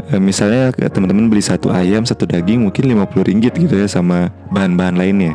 eh, 0.10 0.20
misalnya 0.20 0.74
teman-teman 0.90 1.30
beli 1.30 1.44
satu 1.44 1.70
ayam, 1.72 2.04
satu 2.04 2.26
daging 2.26 2.68
mungkin 2.68 2.84
50 2.92 3.30
ringgit 3.30 3.54
gitu 3.56 3.76
ya 3.78 3.88
sama 3.88 4.34
bahan-bahan 4.52 4.98
lainnya. 4.98 5.34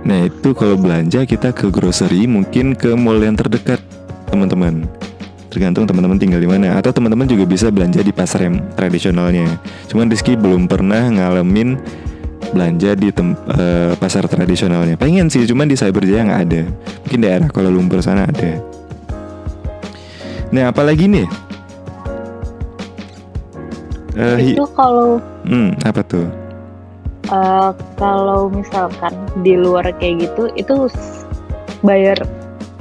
Nah, 0.00 0.26
itu 0.26 0.56
kalau 0.56 0.80
belanja 0.80 1.28
kita 1.28 1.52
ke 1.52 1.68
grocery 1.68 2.24
mungkin 2.24 2.72
ke 2.72 2.96
mall 2.96 3.20
yang 3.20 3.36
terdekat, 3.36 3.78
teman-teman. 4.32 4.88
Tergantung 5.50 5.84
teman-teman 5.84 6.16
tinggal 6.16 6.40
di 6.40 6.46
mana 6.46 6.78
atau 6.78 6.94
teman-teman 6.94 7.26
juga 7.26 7.42
bisa 7.42 7.68
belanja 7.74 8.00
di 8.00 8.14
pasar 8.14 8.46
yang 8.46 8.62
tradisionalnya. 8.78 9.58
Cuman 9.90 10.06
Rizky 10.06 10.38
belum 10.38 10.70
pernah 10.70 11.10
ngalamin 11.10 11.74
belanja 12.54 12.94
di 12.94 13.10
tem- 13.10 13.38
eh, 13.58 13.92
pasar 13.98 14.30
tradisionalnya. 14.30 14.94
Pengen 14.94 15.26
sih, 15.26 15.42
cuman 15.44 15.66
di 15.66 15.74
Cyberjaya 15.74 16.22
nggak 16.22 16.42
ada. 16.48 16.62
Mungkin 17.06 17.18
daerah 17.20 17.48
Kuala 17.50 17.70
Lumpur 17.70 17.98
sana 17.98 18.30
ada. 18.30 18.69
Nah, 20.50 20.74
apalagi 20.74 21.06
nih? 21.06 21.26
Hi- 24.18 24.52
itu 24.52 24.66
kalau 24.74 25.22
hmm, 25.46 25.78
apa 25.86 26.02
tuh? 26.02 26.26
eh, 27.30 27.70
kalau 27.94 28.50
misalkan 28.50 29.14
di 29.46 29.54
luar 29.54 29.86
kayak 30.02 30.26
gitu 30.26 30.50
itu 30.58 30.90
bayar 31.86 32.18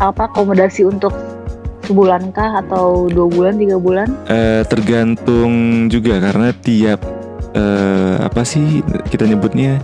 apa 0.02 0.26
akomodasi 0.26 0.90
untuk 0.90 1.14
sebulan 1.86 2.34
kah 2.34 2.66
atau 2.66 3.06
dua 3.08 3.30
bulan 3.30 3.56
tiga 3.62 3.78
bulan 3.78 4.10
Eh, 4.26 4.66
tergantung 4.66 5.86
juga 5.88 6.18
karena 6.18 6.50
tiap 6.66 7.00
eh, 7.54 8.16
apa 8.26 8.42
sih 8.42 8.82
kita 9.14 9.30
nyebutnya 9.30 9.78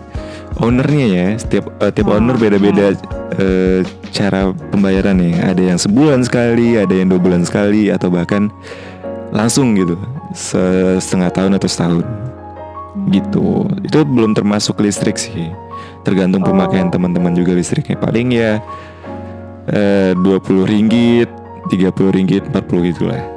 ownernya 0.59 1.05
ya 1.07 1.27
setiap 1.35 1.71
eh, 1.79 1.91
tiap 1.91 2.07
Hmm, 2.07 2.17
owner 2.21 2.35
beda-beda 2.35 2.95
eh, 3.35 3.81
cara 4.11 4.49
pembayaran 4.71 5.19
nih. 5.19 5.35
Ada 5.41 5.61
yang 5.75 5.79
sebulan 5.79 6.23
sekali 6.23 6.79
ada 6.79 6.91
yang 6.91 7.11
dua 7.11 7.19
bulan 7.19 7.43
sekali 7.43 7.91
atau 7.91 8.07
bahkan 8.07 8.47
langsung 9.35 9.75
gitu 9.75 9.99
se- 10.31 10.99
setengah 10.99 11.31
tahun 11.33 11.51
atau 11.59 11.67
setahun. 11.67 12.05
Gitu. 13.11 13.67
Itu 13.83 14.07
belum 14.07 14.31
termasuk 14.31 14.79
listrik 14.79 15.19
sih. 15.19 15.51
Tergantung 16.07 16.45
Oh. 16.45 16.53
pemakaian 16.53 16.87
teman-teman 16.87 17.35
juga 17.35 17.51
listriknya. 17.51 17.99
Paling 17.99 18.27
ya 18.31 18.63
eh, 19.67 20.13
20 20.15 20.63
ringgit 20.63 21.27
30 21.67 22.13
ringgit 22.13 22.45
40 22.47 22.89
gitu 22.93 23.09
lah 23.09 23.34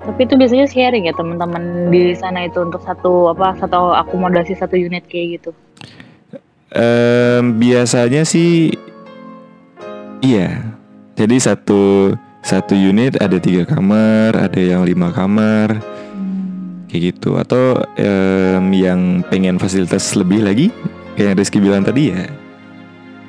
tapi 0.00 0.24
itu 0.24 0.34
biasanya 0.36 0.66
sharing 0.66 1.04
ya 1.08 1.14
teman-teman 1.14 1.92
di 1.92 2.16
sana 2.16 2.48
itu 2.48 2.60
untuk 2.64 2.80
satu 2.80 3.36
apa 3.36 3.56
satu 3.60 3.92
akomodasi 3.92 4.56
satu 4.56 4.74
unit 4.74 5.04
kayak 5.06 5.40
gitu 5.40 5.52
Em, 6.70 7.58
biasanya 7.58 8.22
sih 8.22 8.70
iya. 10.22 10.62
Jadi 11.18 11.36
satu 11.42 12.14
satu 12.40 12.72
unit 12.78 13.18
ada 13.18 13.36
tiga 13.42 13.66
kamar, 13.66 14.32
ada 14.38 14.60
yang 14.62 14.86
lima 14.86 15.10
kamar, 15.10 15.82
kayak 16.88 17.02
gitu. 17.12 17.36
Atau 17.36 17.82
em, 17.98 18.64
yang 18.70 19.26
pengen 19.26 19.58
fasilitas 19.58 20.14
lebih 20.14 20.46
lagi, 20.46 20.66
kayak 21.18 21.34
yang 21.34 21.38
Rizky 21.42 21.58
bilang 21.58 21.82
tadi 21.82 22.14
ya, 22.14 22.30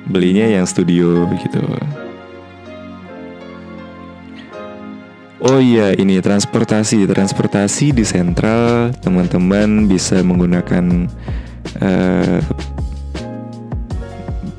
belinya 0.06 0.46
yang 0.46 0.64
studio 0.64 1.26
gitu. 1.34 1.60
Oh 5.42 5.58
iya, 5.58 5.90
ini 5.98 6.22
transportasi. 6.22 7.02
Transportasi 7.02 7.90
di 7.90 8.06
sentral, 8.06 8.94
teman-teman 9.02 9.90
bisa 9.90 10.22
menggunakan 10.22 11.10
eh, 11.82 12.38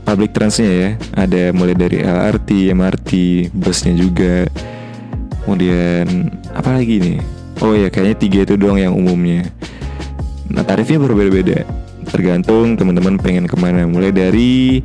public 0.04 0.36
transnya 0.36 0.68
ya. 0.68 0.90
Ada 1.16 1.56
mulai 1.56 1.72
dari 1.72 2.04
LRT, 2.04 2.76
MRT, 2.76 3.12
busnya 3.56 3.96
juga. 3.96 4.44
Kemudian 5.48 6.36
apa 6.52 6.76
lagi 6.76 7.00
nih? 7.00 7.18
Oh 7.64 7.72
ya, 7.72 7.88
kayaknya 7.88 8.16
tiga 8.20 8.40
itu 8.44 8.60
doang 8.60 8.76
yang 8.76 8.92
umumnya. 8.92 9.48
Nah 10.52 10.68
tarifnya 10.68 11.00
berbeda-beda, 11.00 11.64
tergantung 12.12 12.76
teman-teman 12.76 13.16
pengen 13.24 13.48
ke 13.48 13.56
mana. 13.56 13.88
Mulai 13.88 14.12
dari 14.12 14.84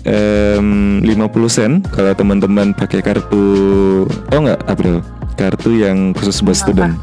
em, 0.00 1.04
50 1.04 1.52
sen 1.52 1.84
kalau 1.92 2.16
teman-teman 2.16 2.72
pakai 2.72 3.04
kartu, 3.04 3.46
oh 4.08 4.40
nggak 4.40 4.64
April, 4.64 5.04
kartu 5.36 5.84
yang 5.84 6.16
khusus 6.16 6.40
buat 6.40 6.56
student. 6.56 6.96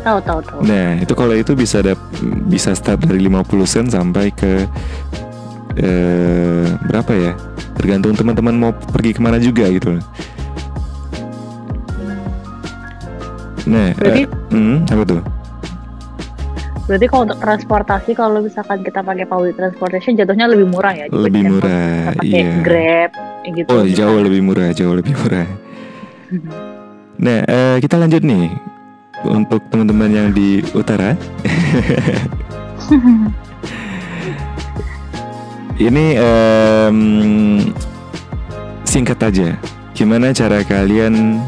tahu 0.00 0.16
tahu 0.24 0.40
tahu 0.44 0.60
Nah, 0.64 0.96
itu 1.00 1.12
kalau 1.12 1.36
itu 1.36 1.52
bisa 1.52 1.84
dap 1.84 2.00
bisa 2.48 2.72
start 2.72 3.04
dari 3.04 3.20
50 3.28 3.68
sen 3.68 3.86
sampai 3.88 4.32
ke 4.32 4.64
eh, 5.80 6.68
berapa 6.88 7.12
ya? 7.16 7.32
Tergantung 7.76 8.12
teman-teman 8.12 8.54
mau 8.56 8.72
pergi 8.72 9.16
ke 9.16 9.20
mana 9.20 9.40
juga 9.40 9.68
gitu. 9.72 9.96
Nah, 13.68 13.92
berarti 13.96 14.22
eh, 14.24 14.54
hmm, 14.56 14.76
apa 14.88 15.04
tuh? 15.04 15.22
berarti 16.90 17.06
kalau 17.06 17.22
untuk 17.22 17.38
transportasi 17.38 18.10
kalau 18.18 18.42
misalkan 18.42 18.82
kita 18.82 18.98
pakai 18.98 19.22
public 19.22 19.54
transportation 19.54 20.18
jatuhnya 20.18 20.50
lebih 20.50 20.66
murah 20.66 20.90
ya 20.90 21.06
Lebih 21.06 21.42
murah, 21.46 22.10
kita 22.10 22.18
pakai 22.18 22.26
iya. 22.34 22.50
grab 22.66 23.10
gitu 23.46 23.68
Oh, 23.70 23.86
jauh 23.86 24.18
lebih 24.18 24.42
murah, 24.42 24.74
jauh 24.74 24.94
lebih 24.98 25.14
murah. 25.14 25.46
Nah, 27.20 27.44
eh, 27.44 27.76
kita 27.84 28.00
lanjut 28.00 28.24
nih 28.24 28.48
untuk 29.28 29.60
teman-teman 29.68 30.08
yang 30.08 30.28
di 30.32 30.64
utara. 30.72 31.12
Ini 35.80 36.06
em, 36.16 36.96
singkat 38.84 39.20
aja. 39.20 39.56
Gimana 39.92 40.32
cara 40.32 40.64
kalian 40.64 41.40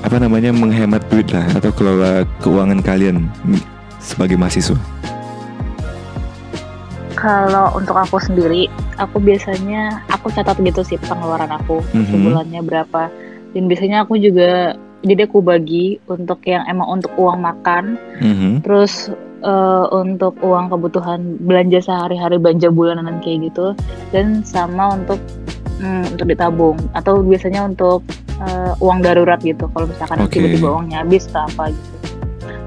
apa 0.00 0.16
namanya 0.16 0.54
menghemat 0.54 1.02
duit 1.10 1.30
lah 1.34 1.46
atau 1.54 1.70
kelola 1.74 2.22
keuangan 2.38 2.78
kalian 2.78 3.26
sebagai 3.98 4.38
mahasiswa? 4.38 4.78
Kalau 7.14 7.74
untuk 7.76 7.98
aku 7.98 8.16
sendiri, 8.16 8.70
aku 8.96 9.20
biasanya 9.20 10.00
aku 10.08 10.32
catat 10.32 10.56
gitu 10.62 10.80
sih 10.80 10.96
pengeluaran 11.02 11.52
aku 11.52 11.82
Mhm. 11.92 12.06
sebulannya 12.08 12.60
berapa. 12.64 13.10
Dan 13.50 13.66
biasanya 13.66 14.06
aku 14.06 14.16
juga 14.16 14.78
jadi 15.00 15.24
aku 15.24 15.40
bagi 15.40 15.96
untuk 16.06 16.44
yang 16.44 16.64
emang 16.66 17.00
untuk 17.00 17.12
uang 17.16 17.40
makan, 17.40 17.96
Mhm. 18.20 18.60
terus 18.62 19.08
eh, 19.40 19.86
untuk 19.96 20.36
uang 20.44 20.68
kebutuhan 20.68 21.40
belanja 21.40 21.80
sehari-hari 21.80 22.36
belanja 22.36 22.68
bulanan 22.68 23.24
kayak 23.24 23.48
gitu, 23.48 23.72
dan 24.12 24.44
sama 24.44 24.92
untuk 24.92 25.16
mm, 25.80 26.12
untuk 26.12 26.28
ditabung 26.28 26.76
atau 26.92 27.24
biasanya 27.24 27.64
untuk 27.64 28.04
eh, 28.40 28.72
uang 28.80 29.00
darurat 29.00 29.40
gitu. 29.40 29.64
Kalau 29.72 29.88
misalkan 29.88 30.20
Oke. 30.24 30.36
tiba-tiba 30.36 30.68
uangnya 30.72 31.00
habis 31.00 31.24
atau 31.28 31.44
apa 31.44 31.72
gitu. 31.72 31.88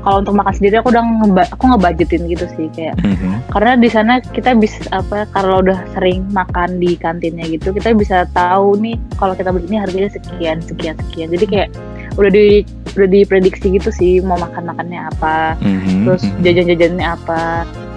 Kalau 0.04 0.17
untuk 0.19 0.36
makan 0.36 0.54
sendiri 0.54 0.76
aku 0.78 0.91
udah 0.91 1.00
ngeba 1.00 1.43
aku 1.48 1.63
ngebudgetin 1.63 2.28
gitu 2.28 2.46
sih 2.54 2.67
kayak 2.76 3.00
Mhm. 3.00 3.48
karena 3.56 3.72
di 3.80 3.88
sana 3.88 4.13
kita 4.19 4.52
bisa 4.52 4.84
apa 4.91 5.24
kalau 5.32 5.63
udah 5.63 5.80
sering 5.96 6.28
makan 6.30 6.76
di 6.76 7.00
kantinnya 7.00 7.48
gitu 7.48 7.72
kita 7.72 7.96
bisa 7.96 8.28
tahu 8.36 8.76
nih 8.84 9.00
kalau 9.15 9.32
kita 9.32 9.48
beli 9.56 9.63
ini 9.72 9.80
harganya 9.80 10.12
sekian 10.12 10.60
sekian 10.60 11.00
sekian 11.08 11.32
jadi 11.32 11.46
kayak 11.48 11.69
udah 12.13 12.30
di 12.30 12.62
udah 12.93 13.10
diprediksi 13.10 13.73
gitu 13.73 13.89
sih 13.89 14.21
mau 14.21 14.38
makan 14.38 14.69
makannya 14.69 15.02
apa 15.10 15.58
Mhm. 15.60 16.06
terus 16.06 16.23
Mhm. 16.23 16.39
jajan-jajannya 16.41 17.08
apa 17.10 17.41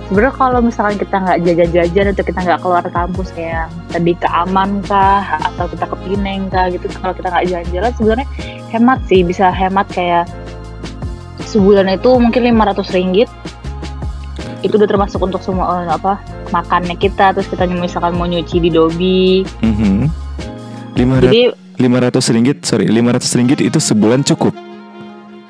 sebenarnya 0.08 0.34
kalau 0.34 0.58
misalkan 0.62 0.96
kita 0.96 1.16
nggak 1.18 1.38
jajan-jajan 1.42 2.06
atau 2.14 2.24
kita 2.24 2.38
nggak 2.40 2.60
keluar 2.62 2.84
kampus 2.86 3.28
kayak 3.34 3.66
tadi 3.90 4.12
ke 4.14 4.28
Aman 4.30 4.80
kah 4.82 5.20
atau 5.42 5.66
kita 5.66 5.84
ke 5.84 5.96
Pineng 6.00 6.48
kah 6.48 6.70
gitu 6.70 6.86
kalau 6.94 7.12
kita 7.12 7.28
nggak 7.28 7.44
jalan-jalan 7.44 7.92
sebenarnya 7.92 8.28
hemat 8.70 8.98
sih 9.04 9.20
bisa 9.20 9.50
hemat 9.50 9.84
kayak 9.90 10.24
sebulan 11.44 11.86
itu 11.88 12.10
mungkin 12.16 12.42
500 12.42 12.88
ringgit 12.90 13.28
itu 14.62 14.74
udah 14.74 14.88
termasuk 14.88 15.20
untuk 15.20 15.44
semua 15.44 15.84
eh, 15.84 15.92
apa 15.92 16.18
makannya 16.48 16.96
kita 16.96 17.36
terus 17.36 17.46
kita 17.46 17.68
misalkan 17.68 18.14
mau 18.14 18.24
nyuci 18.24 18.58
di 18.58 18.70
dobi 18.70 19.44
Mhm. 19.60 20.08
500 20.96 21.22
jadi 21.28 21.42
500 21.76 22.34
ringgit, 22.34 22.58
sorry, 22.64 22.88
500 22.88 23.36
ringgit 23.38 23.60
itu 23.60 23.76
sebulan 23.76 24.24
cukup. 24.24 24.54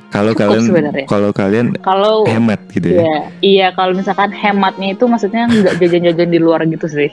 Kalau 0.07 0.33
kalian 0.33 0.65
kalau 1.05 1.31
kalian 1.35 1.67
kalau 1.83 2.25
hemat 2.25 2.63
gitu 2.73 2.89
ya. 2.89 3.03
Iya, 3.03 3.17
iya 3.43 3.67
kalau 3.75 3.93
misalkan 3.93 4.31
hematnya 4.33 4.95
itu 4.95 5.05
maksudnya 5.05 5.45
nggak 5.45 5.77
jajan-jajan 5.83 6.31
di 6.31 6.39
luar 6.41 6.63
gitu 6.65 6.87
sih. 6.87 7.11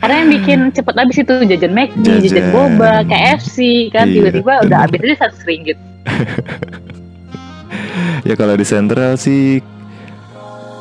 Karena 0.00 0.14
yang 0.24 0.30
bikin 0.34 0.58
cepet 0.72 0.94
habis 0.98 1.16
itu 1.16 1.34
jajan 1.46 1.72
McD, 1.72 2.04
jajan, 2.04 2.20
Jajan. 2.28 2.52
boba, 2.52 2.92
KFC 3.08 3.88
kan 3.88 4.08
Iya, 4.08 4.14
tiba-tiba 4.20 4.52
udah 4.66 4.78
bener. 4.84 4.84
habis 4.84 4.98
aja 5.00 5.14
seratus 5.20 5.42
ringgit. 5.46 5.78
Ya 8.24 8.34
kalau 8.38 8.56
di 8.56 8.64
sentral 8.64 9.20
sih 9.20 9.60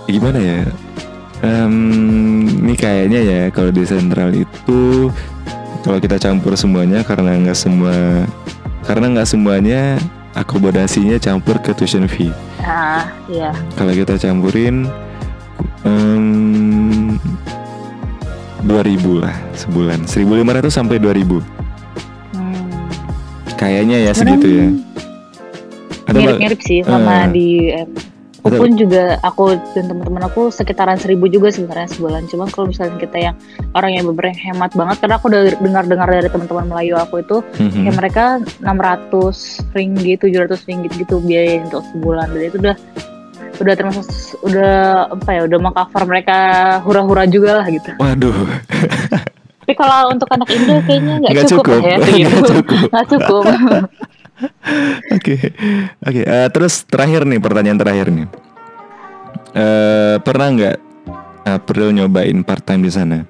gimana 0.07 0.39
ya? 0.39 0.59
Em, 1.43 1.75
ini 2.63 2.75
kayaknya 2.79 3.19
ya 3.19 3.41
kalau 3.51 3.67
di 3.67 3.83
sentral 3.83 4.31
itu 4.31 5.11
kalau 5.83 5.99
kita 5.99 6.15
campur 6.15 6.55
semuanya 6.55 7.03
karena 7.03 7.35
nggak 7.37 7.57
semua 7.57 8.23
karena 8.83 9.05
nggak 9.11 9.27
semuanya 9.27 9.99
akomodasinya 10.33 11.19
campur 11.19 11.59
ke 11.59 11.71
tuition 11.71 12.07
fee. 12.07 12.31
Nah, 12.59 13.05
iya. 13.27 13.51
Kalau 13.75 13.91
kita 13.91 14.15
campurin 14.17 14.87
em, 15.83 17.19
2000 18.63 19.19
lah 19.19 19.35
sebulan 19.53 20.07
1500 20.07 20.71
sampai 20.71 20.97
2000 20.97 21.43
Hmm. 22.33 22.79
kayaknya 23.53 24.07
ya 24.07 24.11
Sebenarnya 24.15 24.39
segitu 24.39 24.47
ya 24.49 24.67
Mirip-mirip 26.13 26.59
sih 26.61 26.79
sama 26.81 27.27
Eh. 27.27 27.27
di 27.29 27.47
aku 28.43 28.59
pun 28.59 28.71
juga 28.73 29.03
aku 29.19 29.43
dan 29.71 29.87
teman-teman 29.87 30.23
aku 30.23 30.41
sekitaran 30.49 30.95
seribu 30.95 31.25
juga 31.25 31.47
sebenarnya 31.47 31.87
sebulan. 31.89 32.27
Cuma 32.27 32.43
kalau 32.45 32.67
misalnya 32.67 32.95
kita 32.97 33.17
yang 33.21 33.35
orang 33.71 33.91
yang 33.93 34.05
bener 34.05 34.31
hemat 34.33 34.71
banget, 34.71 34.99
karena 34.99 35.15
aku 35.15 35.25
udah 35.27 35.41
dengar-dengar 35.57 36.07
dari 36.09 36.27
teman-teman 36.27 36.65
Melayu 36.67 36.95
aku 36.95 37.15
itu 37.17 37.37
Mhm. 37.57 37.81
ya 37.81 37.91
mereka 37.93 38.23
600 38.59 39.35
ringgit 39.71 40.19
700 40.19 40.59
ringgit 40.63 40.91
gitu 40.93 41.17
biaya 41.17 41.63
untuk 41.63 41.87
sebulan 41.89 42.27
dan 42.29 42.41
itu 42.43 42.57
udah 42.59 42.75
udah 43.53 43.73
termasuk 43.73 44.03
udah 44.41 44.73
apa 45.09 45.29
ya 45.31 45.41
udah 45.45 45.59
mengcover 45.61 46.03
mereka 46.03 46.37
hura-hura 46.81 47.23
juga 47.25 47.61
lah 47.61 47.67
gitu 47.69 47.93
Waduh, 47.95 48.33
tapi 49.61 49.73
kalau 49.73 50.09
untuk 50.09 50.25
anak 50.27 50.49
Indo 50.49 50.81
kayaknya 50.83 51.13
nggak 51.21 51.45
cukup, 51.47 51.65
cukup. 51.69 51.79
ya 51.79 51.97
Nggak 52.01 52.43
cukup. 52.49 52.85
nggak 52.89 53.05
cukup 53.07 53.43
Oke, 55.13 55.53
oke. 56.01 56.21
eh, 56.25 56.47
terus 56.49 56.83
terakhir 56.89 57.23
nih 57.23 57.37
pertanyaan 57.37 57.79
terakhir 57.79 58.07
nih. 58.09 58.27
Eh 59.53 60.15
pernah 60.19 60.47
nggak 60.49 60.77
April 61.45 61.93
nyobain 61.93 62.41
part 62.41 62.65
time 62.65 62.81
di 62.81 62.91
sana? 62.91 63.21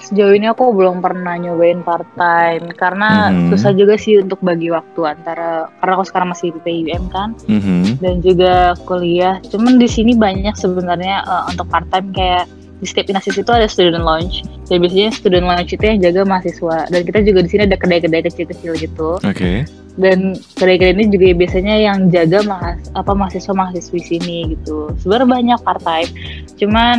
Sejauh 0.00 0.32
ini 0.32 0.48
aku 0.48 0.72
belum 0.72 0.98
pernah 0.98 1.36
nyobain 1.36 1.84
part 1.84 2.08
time 2.16 2.72
karena 2.74 3.30
Mhm. 3.30 3.52
susah 3.52 3.76
juga 3.76 3.94
sih 3.94 4.18
untuk 4.18 4.40
bagi 4.40 4.72
waktu 4.72 5.00
antara 5.06 5.68
karena 5.78 5.92
aku 5.94 6.04
sekarang 6.08 6.32
masih 6.32 6.56
di 6.56 6.60
PUM 6.64 7.04
kan 7.12 7.36
Mhm. 7.46 8.00
dan 8.00 8.14
juga 8.24 8.74
kuliah. 8.88 9.38
Cuman 9.46 9.76
di 9.76 9.86
sini 9.86 10.16
banyak 10.16 10.56
sebenarnya 10.56 11.22
eh, 11.22 11.42
untuk 11.52 11.68
part 11.68 11.86
time 11.92 12.10
kayak 12.10 12.48
di 12.80 12.86
setiap 12.88 13.12
inasis 13.12 13.36
itu 13.36 13.50
ada 13.52 13.68
student 13.68 14.02
lounge. 14.02 14.40
Dan 14.66 14.80
biasanya 14.80 15.12
student 15.12 15.44
lounge 15.44 15.70
itu 15.76 15.84
yang 15.84 16.00
jaga 16.00 16.20
mahasiswa. 16.24 16.88
Dan 16.88 17.00
kita 17.04 17.18
juga 17.20 17.38
di 17.44 17.48
sini 17.52 17.62
ada 17.68 17.76
kedai-kedai 17.76 18.24
kecil-kecil 18.24 18.72
gitu. 18.80 19.10
Oke. 19.20 19.68
Dan 20.00 20.40
kedai-kedai 20.56 20.96
ini 20.96 21.04
juga 21.12 21.24
biasanya 21.36 21.74
yang 21.76 22.08
jaga 22.08 22.40
mahas 22.48 22.80
apa 22.96 23.12
mahasiswa 23.12 23.52
mahasiswi 23.52 24.00
sini 24.00 24.56
gitu. 24.56 24.96
Sebenarnya 25.04 25.28
banyak 25.28 25.58
part 25.60 25.82
time. 25.84 26.10
Cuman 26.56 26.96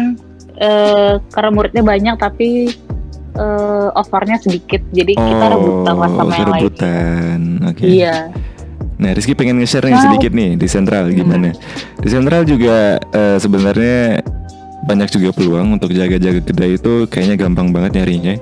eh, 0.61 1.13
karena 1.33 1.49
muridnya 1.49 1.81
banyak 1.81 2.15
tapi 2.21 2.69
eh, 3.33 3.89
offernya 3.97 4.37
sedikit. 4.37 4.85
Jadi 4.93 5.17
kita 5.17 5.45
rebutan 5.49 5.95
sama 5.97 6.13
yang 6.13 6.29
lain. 6.29 6.45
Oh, 6.45 6.53
rebutan. 6.53 7.39
Oke. 7.65 7.85
Iya. 7.89 8.29
Nah, 9.01 9.17
Rizky 9.17 9.33
pengen 9.33 9.57
nge-share 9.57 9.89
nih 9.89 9.97
Wow. 9.97 10.05
sedikit 10.13 10.31
nih 10.37 10.49
di 10.61 10.67
Sentral 10.69 11.09
gimana? 11.09 11.49
Di 11.97 12.05
Sentral 12.05 12.45
juga 12.45 13.01
eh, 13.01 13.37
sebenarnya 13.41 14.21
banyak 14.85 15.09
juga 15.13 15.29
peluang 15.33 15.77
untuk 15.77 15.93
jaga-jaga 15.93 16.41
kedai 16.41 16.77
itu 16.77 17.05
kayaknya 17.07 17.35
gampang 17.37 17.69
banget 17.69 18.01
nyarinya. 18.01 18.35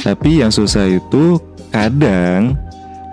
Tapi 0.00 0.40
yang 0.44 0.52
susah 0.52 0.88
itu 0.88 1.40
kadang 1.72 2.56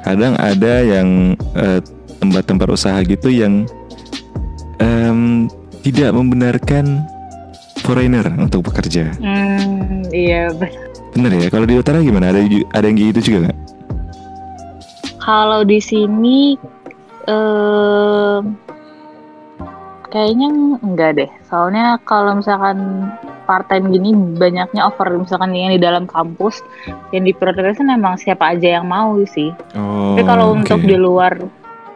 kadang 0.03 0.35
ada 0.39 0.83
yang 0.83 1.35
eh, 1.55 1.79
tempat-tempat 2.19 2.67
usaha 2.71 2.99
gitu 3.03 3.27
yang 3.31 3.67
em, 4.79 5.47
tidak 5.83 6.15
membenarkan 6.15 7.03
foreigner 7.83 8.23
untuk 8.39 8.71
bekerja. 8.71 9.11
Hmm, 9.19 10.07
iya. 10.15 10.47
Bener 11.11 11.31
ya? 11.35 11.47
Kalau 11.51 11.67
di 11.67 11.75
utara 11.75 11.99
gimana? 11.99 12.31
Ada 12.31 12.47
ada 12.73 12.85
yang 12.87 12.97
gitu 12.99 13.19
juga 13.19 13.51
nggak? 13.51 13.59
Kalau 15.23 15.61
di 15.63 15.79
sini 15.79 16.55
eh 17.27 18.39
kayaknya 20.13 20.47
enggak 20.79 21.11
deh. 21.17 21.29
Soalnya 21.43 21.97
kalau 22.05 22.37
misalkan 22.37 23.09
part 23.43 23.65
time 23.65 23.89
gini 23.89 24.13
banyaknya 24.13 24.85
over 24.85 25.09
misalkan 25.11 25.51
yang 25.51 25.73
di 25.73 25.81
dalam 25.81 26.05
kampus 26.05 26.61
yang 27.09 27.25
diprioritaskan 27.25 27.89
memang 27.89 28.15
siapa 28.15 28.53
aja 28.53 28.77
yang 28.77 28.85
mau 28.85 29.17
sih. 29.25 29.49
Oh, 29.73 30.13
Tapi 30.13 30.21
kalau 30.23 30.53
oke. 30.53 30.57
untuk 30.61 30.79
di 30.79 30.95
luar 30.95 31.33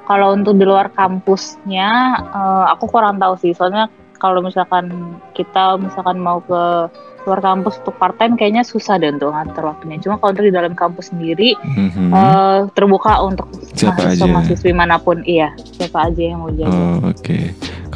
kalau 0.03 0.33
untuk 0.33 0.55
di 0.55 0.65
luar 0.65 0.89
kampusnya 0.89 1.89
eh, 2.25 2.65
aku 2.67 2.89
kurang 2.89 3.15
tahu 3.17 3.37
sih. 3.37 3.53
Soalnya 3.53 3.85
kalau 4.17 4.41
misalkan 4.41 4.89
kita 5.31 5.77
misalkan 5.77 6.17
mau 6.17 6.41
ke 6.41 6.89
luar 7.23 7.43
kampus 7.43 7.77
untuk 7.77 7.91
part 7.95 8.15
time 8.15 8.33
kayaknya 8.33 8.63
susah 8.63 8.95
deh 8.95 9.11
untuk 9.11 9.29
ngatur 9.29 9.67
waktunya. 9.67 9.99
Cuma 9.99 10.15
kalau 10.15 10.31
untuk 10.31 10.47
di 10.47 10.51
dalam 10.51 10.73
kampus 10.73 11.11
sendiri 11.11 11.53
Mhm. 11.59 12.09
eh, 12.09 12.59
terbuka 12.71 13.19
untuk 13.21 13.51
Siapa 13.69 13.93
mahasiswa 13.99 14.25
aja? 14.25 14.33
mahasiswi 14.33 14.71
mana 14.71 14.95
pun 14.97 15.21
iya 15.21 15.51
siapa 15.69 16.07
aja 16.07 16.21
yang 16.23 16.39
mau 16.39 16.49
jaga 16.49 16.71
Oh, 16.71 16.97
oke. 17.05 17.37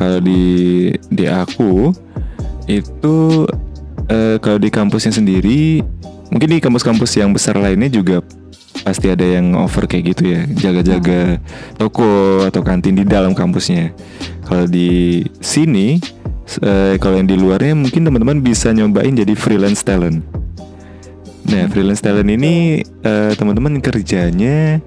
Kalau 0.02 0.18
di 0.18 0.90
di 1.14 1.30
aku 1.30 1.94
itu 2.66 3.46
eh, 4.10 4.42
kalau 4.42 4.58
di 4.58 4.74
kampusnya 4.74 5.14
sendiri, 5.14 5.86
mungkin 6.34 6.50
di 6.50 6.58
kampus-kampus 6.58 7.22
yang 7.22 7.30
besar 7.30 7.54
lainnya 7.62 7.86
juga 7.94 8.26
pasti 8.82 9.14
ada 9.14 9.22
yang 9.22 9.54
over 9.54 9.86
kayak 9.86 10.18
gitu 10.18 10.34
ya, 10.34 10.42
jaga-jaga 10.58 11.38
toko 11.78 12.42
atau 12.50 12.66
kantin 12.66 12.98
di 12.98 13.06
dalam 13.06 13.38
kampusnya. 13.38 13.94
Kalau 14.50 14.66
di 14.66 15.22
sini, 15.38 16.02
eh, 16.66 16.98
kalau 16.98 17.22
yang 17.22 17.30
di 17.30 17.38
luarnya 17.38 17.78
mungkin 17.78 18.02
teman-teman 18.02 18.42
bisa 18.42 18.74
nyobain 18.74 19.14
jadi 19.14 19.38
freelance 19.38 19.86
talent. 19.86 20.26
Nah, 21.46 21.70
freelance 21.70 22.02
talent 22.02 22.26
ini 22.26 22.82
eh, 22.82 23.32
teman-teman 23.38 23.78
kerjanya 23.78 24.82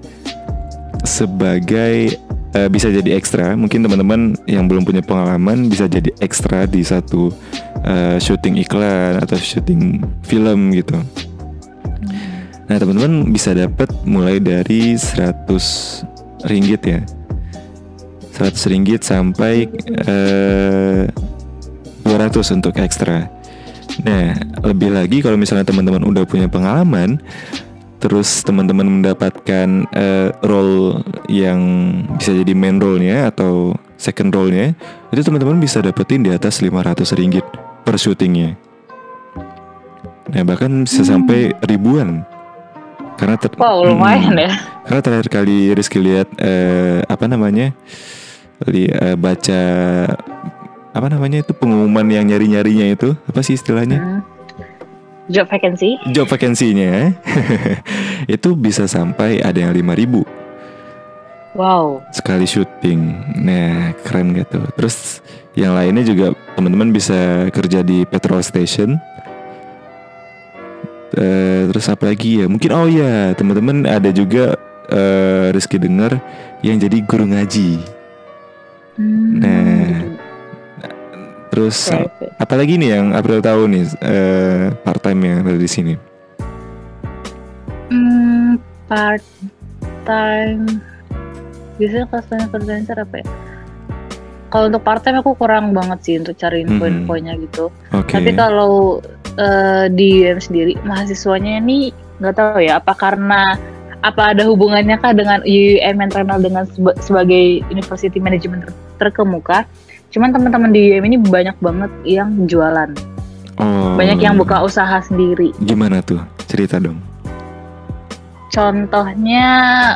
sebagai 1.07 2.19
eh, 2.55 2.69
bisa 2.71 2.87
jadi 2.87 3.19
ekstra. 3.19 3.53
Mungkin 3.59 3.83
teman-teman 3.83 4.39
yang 4.47 4.65
belum 4.71 4.87
punya 4.87 5.03
pengalaman 5.03 5.67
bisa 5.67 5.85
jadi 5.91 6.09
ekstra 6.23 6.63
di 6.65 6.81
satu 6.81 7.29
eh, 7.83 8.17
syuting 8.17 8.63
iklan 8.63 9.19
atau 9.19 9.35
syuting 9.35 9.99
film 10.23 10.71
gitu. 10.71 10.95
Nah, 12.65 12.81
teman-teman 12.81 13.29
bisa 13.29 13.53
dapat 13.53 13.91
mulai 14.07 14.41
dari 14.41 14.97
100 14.97 15.45
ringgit 16.49 16.81
ya. 16.81 17.01
100 18.35 18.71
ringgit 18.71 19.05
sampai 19.05 19.69
eh, 20.07 21.05
200 22.03 22.57
untuk 22.57 22.73
ekstra. 22.79 23.29
Nah, 24.01 24.35
lebih 24.65 24.91
lagi 24.91 25.21
kalau 25.21 25.37
misalnya 25.39 25.63
teman-teman 25.63 26.03
udah 26.03 26.25
punya 26.27 26.49
pengalaman, 26.49 27.21
terus 27.97 28.43
teman-teman 28.43 28.85
mendapatkan 28.87 29.87
eh, 29.89 30.29
role 30.43 31.01
yang 31.27 31.59
bisa 32.15 32.35
jadi 32.35 32.53
main 32.53 32.77
role-nya 32.77 33.31
atau 33.31 33.73
second 33.95 34.29
role-nya, 34.29 34.75
itu 35.09 35.21
teman-teman 35.23 35.57
bisa 35.57 35.79
dapetin 35.79 36.21
di 36.21 36.29
atas 36.29 36.59
500 36.59 37.15
ringgit 37.15 37.45
per 37.81 37.95
syutingnya. 37.95 38.59
Nah, 40.25 40.43
bahkan 40.43 40.83
bisa 40.83 41.05
sampai 41.05 41.53
ribuan. 41.63 42.25
Karena 43.15 43.39
ter- 43.39 43.55
wow 43.55 43.79
lumayan 43.79 44.35
Hmm. 44.35 44.43
ya 44.43 44.51
karena 44.83 44.99
terakhir 44.99 45.27
kali 45.31 45.71
Rizky 45.71 46.03
lihat 46.03 46.27
eh, 46.35 46.99
apa 47.07 47.31
namanya 47.31 47.71
li, 48.67 48.91
eh, 48.91 49.15
baca 49.15 49.61
apa 50.91 51.07
namanya 51.07 51.39
itu 51.39 51.55
pengumuman 51.55 52.03
yang 52.11 52.27
nyari 52.27 52.51
nyarinya 52.51 52.91
itu 52.91 53.15
apa 53.15 53.39
sih 53.39 53.55
istilahnya 53.55 54.03
Hmm. 54.03 54.21
Job 55.29 55.49
vacancy 55.49 55.97
job 56.13 56.27
vacancy-nya 56.29 57.13
itu 58.35 58.49
bisa 58.53 58.85
sampai 58.85 59.41
ada 59.41 59.57
yang 59.57 59.73
5000 59.73 60.45
wow 61.55 62.03
sekali 62.11 62.43
syuting. 62.43 62.99
Nah, 63.43 63.95
keren 64.03 64.35
gitu. 64.35 64.59
Terus 64.75 65.23
yang 65.55 65.75
lainnya 65.75 66.03
juga 66.03 66.35
teman-teman 66.55 66.91
bisa 66.91 67.47
kerja 67.51 67.79
di 67.79 68.03
petrol 68.03 68.43
station. 68.43 68.99
Eh, 71.15 71.63
terus 71.71 71.87
apa 71.87 72.11
lagi 72.11 72.43
ya? 72.43 72.47
Mungkin 72.51 72.71
oh 72.75 72.91
ya, 72.91 73.31
teman-teman 73.39 73.87
ada 73.87 74.11
juga 74.11 74.59
eh, 74.91 75.55
Rizky 75.55 75.79
dengar 75.79 76.19
yang 76.59 76.75
jadi 76.75 76.99
guru 77.07 77.23
ngaji. 77.31 77.79
Hmm, 78.95 79.39
Nah, 79.39 79.63
gitu. 79.95 80.24
Terus 81.55 81.87
Private. 81.87 82.35
apa 82.35 82.53
lagi 82.59 82.73
nih 82.75 82.89
yang 82.99 83.15
April 83.15 83.39
tahu 83.39 83.71
nih 83.71 83.87
eh, 84.03 84.75
part 84.83 84.99
time 84.99 85.19
yang 85.23 85.37
ada 85.47 85.55
di 85.55 85.69
sini? 85.71 85.93
Hmm, 87.87 88.59
part 88.91 89.23
time 90.03 90.67
biasanya 91.75 92.07
customer 92.11 92.47
freelancer 92.51 92.95
apa 92.99 93.19
ya 93.19 93.27
kalau 94.47 94.71
untuk 94.71 94.83
part 94.87 95.03
time 95.03 95.19
aku 95.19 95.35
kurang 95.35 95.75
banget 95.75 95.99
sih 96.03 96.15
untuk 96.15 96.39
cari 96.39 96.63
info-infonya 96.63 97.35
gitu 97.43 97.67
Oke. 97.91 98.15
Tapi 98.15 98.31
kalau 98.31 99.03
eh, 99.35 99.91
di 99.91 100.23
UM 100.23 100.39
sendiri 100.39 100.79
mahasiswanya 100.87 101.59
ini 101.59 101.91
nggak 102.23 102.35
tahu 102.35 102.63
ya 102.63 102.79
apa 102.79 102.95
karena 102.95 103.59
apa 103.99 104.31
ada 104.31 104.47
hubungannya 104.47 104.95
kah 105.01 105.11
dengan 105.11 105.43
UM 105.43 105.95
yang 105.99 106.11
terkenal 106.13 106.39
dengan 106.39 106.63
seba- 106.69 106.95
sebagai 107.01 107.65
University 107.67 108.21
Management 108.21 108.69
ter- 108.69 108.75
terkemuka. 109.11 109.67
Cuman 110.09 110.31
teman-teman 110.31 110.69
di 110.69 110.91
UM 110.91 111.03
ini 111.05 111.17
banyak 111.17 111.57
banget 111.59 111.91
yang 112.03 112.45
jualan, 112.45 112.91
Oh, 113.55 113.95
banyak 113.95 114.19
yang 114.19 114.35
buka 114.35 114.59
usaha 114.61 114.99
sendiri. 114.99 115.55
Gimana 115.61 115.99
tuh? 116.01 116.19
Cerita 116.45 116.75
dong. 116.75 116.99
Contohnya 118.49 119.45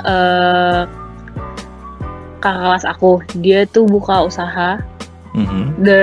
eh 0.01 0.81
kakak 2.39 2.59
kelas 2.61 2.85
aku, 2.85 3.11
dia 3.37 3.63
tuh 3.65 3.83
buka 3.83 4.23
usaha 4.23 4.79
Mhm, 5.29 5.85
de 5.85 6.01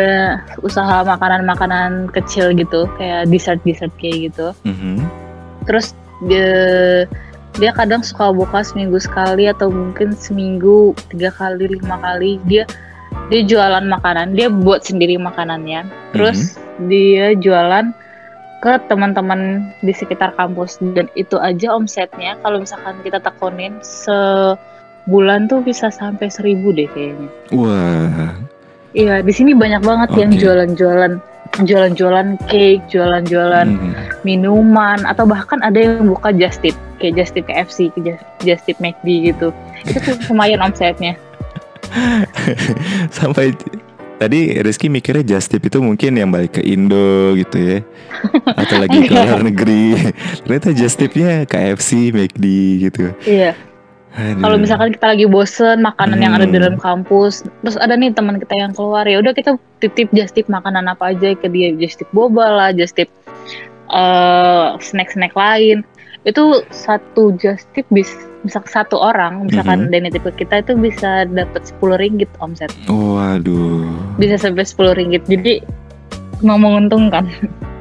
usaha 0.63 1.03
makanan-makanan 1.03 2.13
kecil 2.15 2.55
gitu, 2.55 2.87
kayak 2.97 3.27
dessert-dessert 3.27 3.91
kayak 3.97 4.31
gitu. 4.31 4.53
mhm. 4.63 5.03
terus 5.67 5.99
dia 6.31 6.47
dia 7.59 7.75
kadang 7.75 7.99
suka 7.99 8.31
buka 8.31 8.63
seminggu 8.63 9.03
sekali 9.03 9.51
atau 9.51 9.67
mungkin 9.67 10.15
seminggu 10.15 10.95
tiga 11.11 11.35
kali 11.35 11.67
lima 11.75 11.99
kali 11.99 12.39
dia 12.47 12.63
dia 13.29 13.43
jualan 13.43 13.85
makanan 13.87 14.39
dia 14.39 14.47
buat 14.47 14.87
sendiri 14.87 15.19
makanannya 15.19 15.87
terus 16.15 16.57
dia 16.87 17.35
jualan 17.35 17.91
ke 18.63 18.73
teman-teman 18.89 19.69
di 19.85 19.93
sekitar 19.93 20.33
kampus 20.35 20.81
dan 20.97 21.07
itu 21.15 21.37
aja 21.37 21.77
omsetnya 21.77 22.35
kalau 22.41 22.63
misalkan 22.63 22.97
kita 23.05 23.21
tekonin 23.21 23.77
sebulan 23.83 25.47
tuh 25.47 25.61
bisa 25.63 25.93
sampai 25.93 26.31
seribu 26.33 26.73
deh 26.73 26.89
kayaknya 26.91 27.29
Wah, 27.53 28.33
iya 28.93 29.21
di 29.21 29.33
sini 29.35 29.53
banyak 29.53 29.83
banget 29.85 30.11
yang 30.19 30.31
Oke. 30.33 30.41
jualan-jualan 30.41 31.13
jualan-jualan 31.57 32.29
cake, 32.53 32.85
jualan-jualan 32.93 33.69
Hmm. 33.71 33.95
minuman 34.27 34.99
atau 35.09 35.25
bahkan 35.25 35.63
ada 35.65 35.79
yang 35.79 36.05
buka 36.11 36.35
just 36.35 36.61
tip 36.61 36.77
kayak 37.01 37.17
just 37.17 37.33
tip 37.33 37.47
KFC, 37.49 37.89
just, 38.05 38.21
just 38.45 38.63
tip 38.67 38.77
McD 38.77 39.33
gitu. 39.33 39.55
Itu 39.87 39.99
tuh 40.05 40.17
lumayan 40.29 40.61
omsetnya. 40.61 41.17
Sampai 43.17 43.53
tadi 44.17 44.57
Rizky 44.61 44.89
mikirnya 44.89 45.37
just 45.37 45.53
tip 45.53 45.61
itu 45.61 45.77
mungkin 45.79 46.17
yang 46.17 46.33
balik 46.33 46.57
ke 46.57 46.63
Indo 46.63 47.37
gitu 47.37 47.57
ya. 47.57 47.79
Atau 48.57 48.81
lagi 48.81 49.05
ke 49.05 49.13
Enggak. 49.13 49.25
luar 49.29 49.43
negeri. 49.45 49.85
Ternyata 50.43 50.69
just 50.73 50.97
tipnya 50.97 51.45
KFC, 51.45 52.11
McD 52.11 52.45
gitu. 52.83 53.13
Iya. 53.25 53.53
Kalau 54.17 54.57
misalkan 54.57 54.97
kita 54.97 55.13
lagi 55.13 55.29
bosen 55.29 55.85
makanan 55.85 56.17
yang 56.17 56.33
ada 56.33 56.49
di 56.49 56.57
Hmm. 56.57 56.65
dalam 56.65 56.77
kampus, 56.81 57.45
terus 57.61 57.77
ada 57.77 58.01
nih 58.01 58.17
teman 58.17 58.41
kita 58.41 58.57
yang 58.57 58.73
keluar 58.73 59.05
ya 59.05 59.21
udah 59.21 59.37
kita 59.37 59.61
titip 59.77 60.09
just 60.17 60.33
tip 60.33 60.49
makanan 60.49 60.89
apa 60.89 61.13
aja 61.13 61.37
ke 61.37 61.53
dia, 61.53 61.77
just 61.77 62.01
tip 62.01 62.09
boba 62.17 62.49
lah, 62.49 62.71
just 62.73 62.97
tip 62.97 63.13
eh, 63.93 64.69
snack-snack 64.81 65.37
lain. 65.37 65.85
Itu 66.27 66.43
satu 66.69 67.31
just 67.33 67.71
tip 67.71 67.87
bis 67.89 68.11
misal 68.43 68.63
satu 68.65 68.99
orang, 68.99 69.47
misalkan 69.47 69.87
Mhm. 69.87 69.91
Denny 69.91 70.11
tipe 70.11 70.31
kita 70.33 70.59
itu 70.59 70.75
bisa 70.75 71.23
dapat 71.25 71.63
10 71.65 71.95
ringgit 71.97 72.27
omset. 72.37 72.71
Waduh. 72.87 73.87
Bisa 74.17 74.35
sampai 74.37 74.63
10 74.63 74.91
ringgit. 74.93 75.23
Jadi 75.25 75.63
mau 76.41 76.55
menguntungkan. 76.55 77.31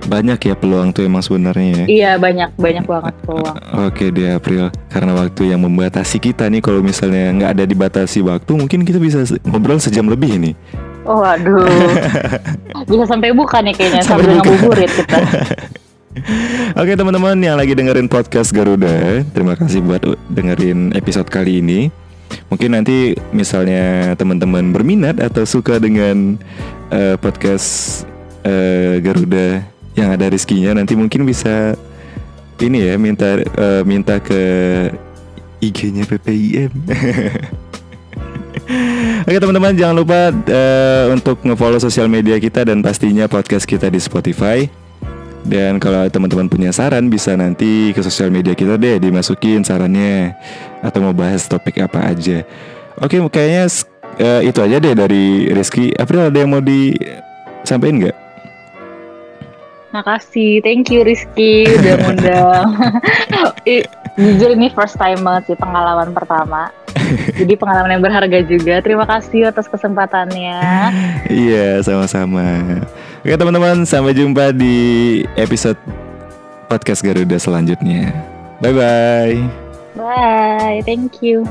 Banyak 0.05 0.37
ya 0.39 0.53
peluang 0.53 0.93
tuh 0.93 1.01
emang 1.01 1.19
sebenarnya 1.19 1.65
ya. 1.75 1.85
iya, 1.87 2.11
banyak 2.15 2.53
banyak 2.55 2.85
banget 2.85 3.13
peluang. 3.25 3.57
Oke 3.89 4.09
di 4.09 4.23
April 4.23 4.69
karena 4.87 5.11
waktu 5.15 5.49
yang 5.49 5.65
membatasi 5.65 6.17
kita 6.19 6.45
nih 6.45 6.61
kalau 6.61 6.79
misalnya 6.79 7.33
nggak 7.33 7.51
ada 7.51 7.65
dibatasi 7.65 8.21
waktu 8.21 8.51
mungkin 8.53 8.85
kita 8.85 9.01
bisa 9.01 9.25
ngobrol 9.43 9.77
sejam 9.77 10.05
lebih 10.05 10.37
ini. 10.37 10.53
Oh, 11.03 11.21
waduh. 11.21 11.65
bisa 12.89 13.05
sampai 13.05 13.33
buka 13.33 13.61
nih 13.61 13.73
kayaknya 13.73 14.01
Sampai 14.01 14.29
sambil 14.29 14.37
buka. 14.37 14.45
ngabuburit 14.47 14.91
kita. 14.93 15.17
Oke 16.79 16.95
teman-teman 16.95 17.35
yang 17.43 17.59
lagi 17.59 17.75
dengerin 17.75 18.07
podcast 18.07 18.55
Garuda, 18.55 19.19
terima 19.35 19.59
kasih 19.59 19.83
buat 19.83 19.99
dengerin 20.31 20.95
episode 20.95 21.27
kali 21.27 21.59
ini. 21.59 21.91
Mungkin 22.47 22.71
nanti 22.71 23.19
misalnya 23.35 24.15
teman-teman 24.15 24.71
berminat 24.71 25.19
atau 25.19 25.43
suka 25.43 25.77
dengan 25.77 26.39
eh, 26.89 27.19
podcast 27.19 28.01
eh, 28.47 29.03
Garuda 29.03 29.67
yang 29.95 30.15
ada 30.15 30.31
Rizkinya, 30.31 30.79
nanti 30.79 30.95
mungkin 30.95 31.27
bisa 31.27 31.75
ini 32.63 32.87
ya 32.87 32.95
minta 32.95 33.43
eh, 33.43 33.83
minta 33.83 34.15
ke 34.23 34.41
IG-nya 35.59 36.07
PPIM. 36.07 36.71
Oke 39.27 39.37
teman-teman 39.37 39.75
jangan 39.75 39.95
lupa 39.99 40.31
eh, 40.31 41.05
untuk 41.11 41.43
ngefollow 41.43 41.83
sosial 41.83 42.07
media 42.07 42.39
kita 42.39 42.63
dan 42.63 42.79
pastinya 42.79 43.27
podcast 43.27 43.67
kita 43.67 43.91
di 43.91 43.99
Spotify. 43.99 44.84
Dan 45.45 45.77
kalau 45.77 46.09
teman-teman 46.09 46.49
punya 46.49 46.73
saran 46.73 47.05
bisa 47.05 47.37
nanti 47.37 47.93
ke 47.93 48.01
sosial 48.01 48.33
media 48.33 48.57
kita 48.57 48.81
deh 48.81 48.97
dimasukin 48.97 49.61
sarannya 49.61 50.33
atau 50.81 50.99
mau 51.05 51.13
bahas 51.13 51.45
topik 51.45 51.77
apa 51.85 52.09
aja. 52.09 52.41
Oke 52.97 53.21
kayaknya 53.29 53.69
eh, 54.17 54.41
itu 54.49 54.59
aja 54.65 54.81
deh 54.81 54.97
dari 54.97 55.53
Rizky. 55.53 55.93
April 55.93 56.33
ada 56.33 56.37
yang 56.41 56.49
mau 56.49 56.65
disampaikan 56.65 58.01
nggak? 58.01 58.17
Makasih, 59.93 60.59
thank 60.65 60.91
you 60.91 61.05
Rizky 61.05 61.69
udah 61.69 61.95
ngundang. 62.03 62.67
Jujur 64.15 64.55
ini 64.55 64.71
first 64.71 64.95
time 64.95 65.19
banget 65.23 65.51
sih 65.51 65.57
pengalaman 65.59 66.15
pertama. 66.15 66.71
Jadi 67.39 67.53
pengalaman 67.59 67.99
yang 67.99 68.03
berharga 68.03 68.39
juga. 68.47 68.79
Terima 68.79 69.03
kasih 69.03 69.51
atas 69.51 69.67
kesempatannya. 69.67 70.59
Iya 71.27 71.83
sama-sama. 71.83 72.63
Oke 73.21 73.35
teman-teman 73.35 73.83
sampai 73.83 74.15
jumpa 74.15 74.55
di 74.55 75.21
episode 75.35 75.77
podcast 76.71 77.03
Garuda 77.03 77.35
selanjutnya. 77.35 78.15
Bye 78.63 78.73
bye. 78.73 79.37
Bye, 79.95 80.83
thank 80.83 81.23
you. 81.23 81.47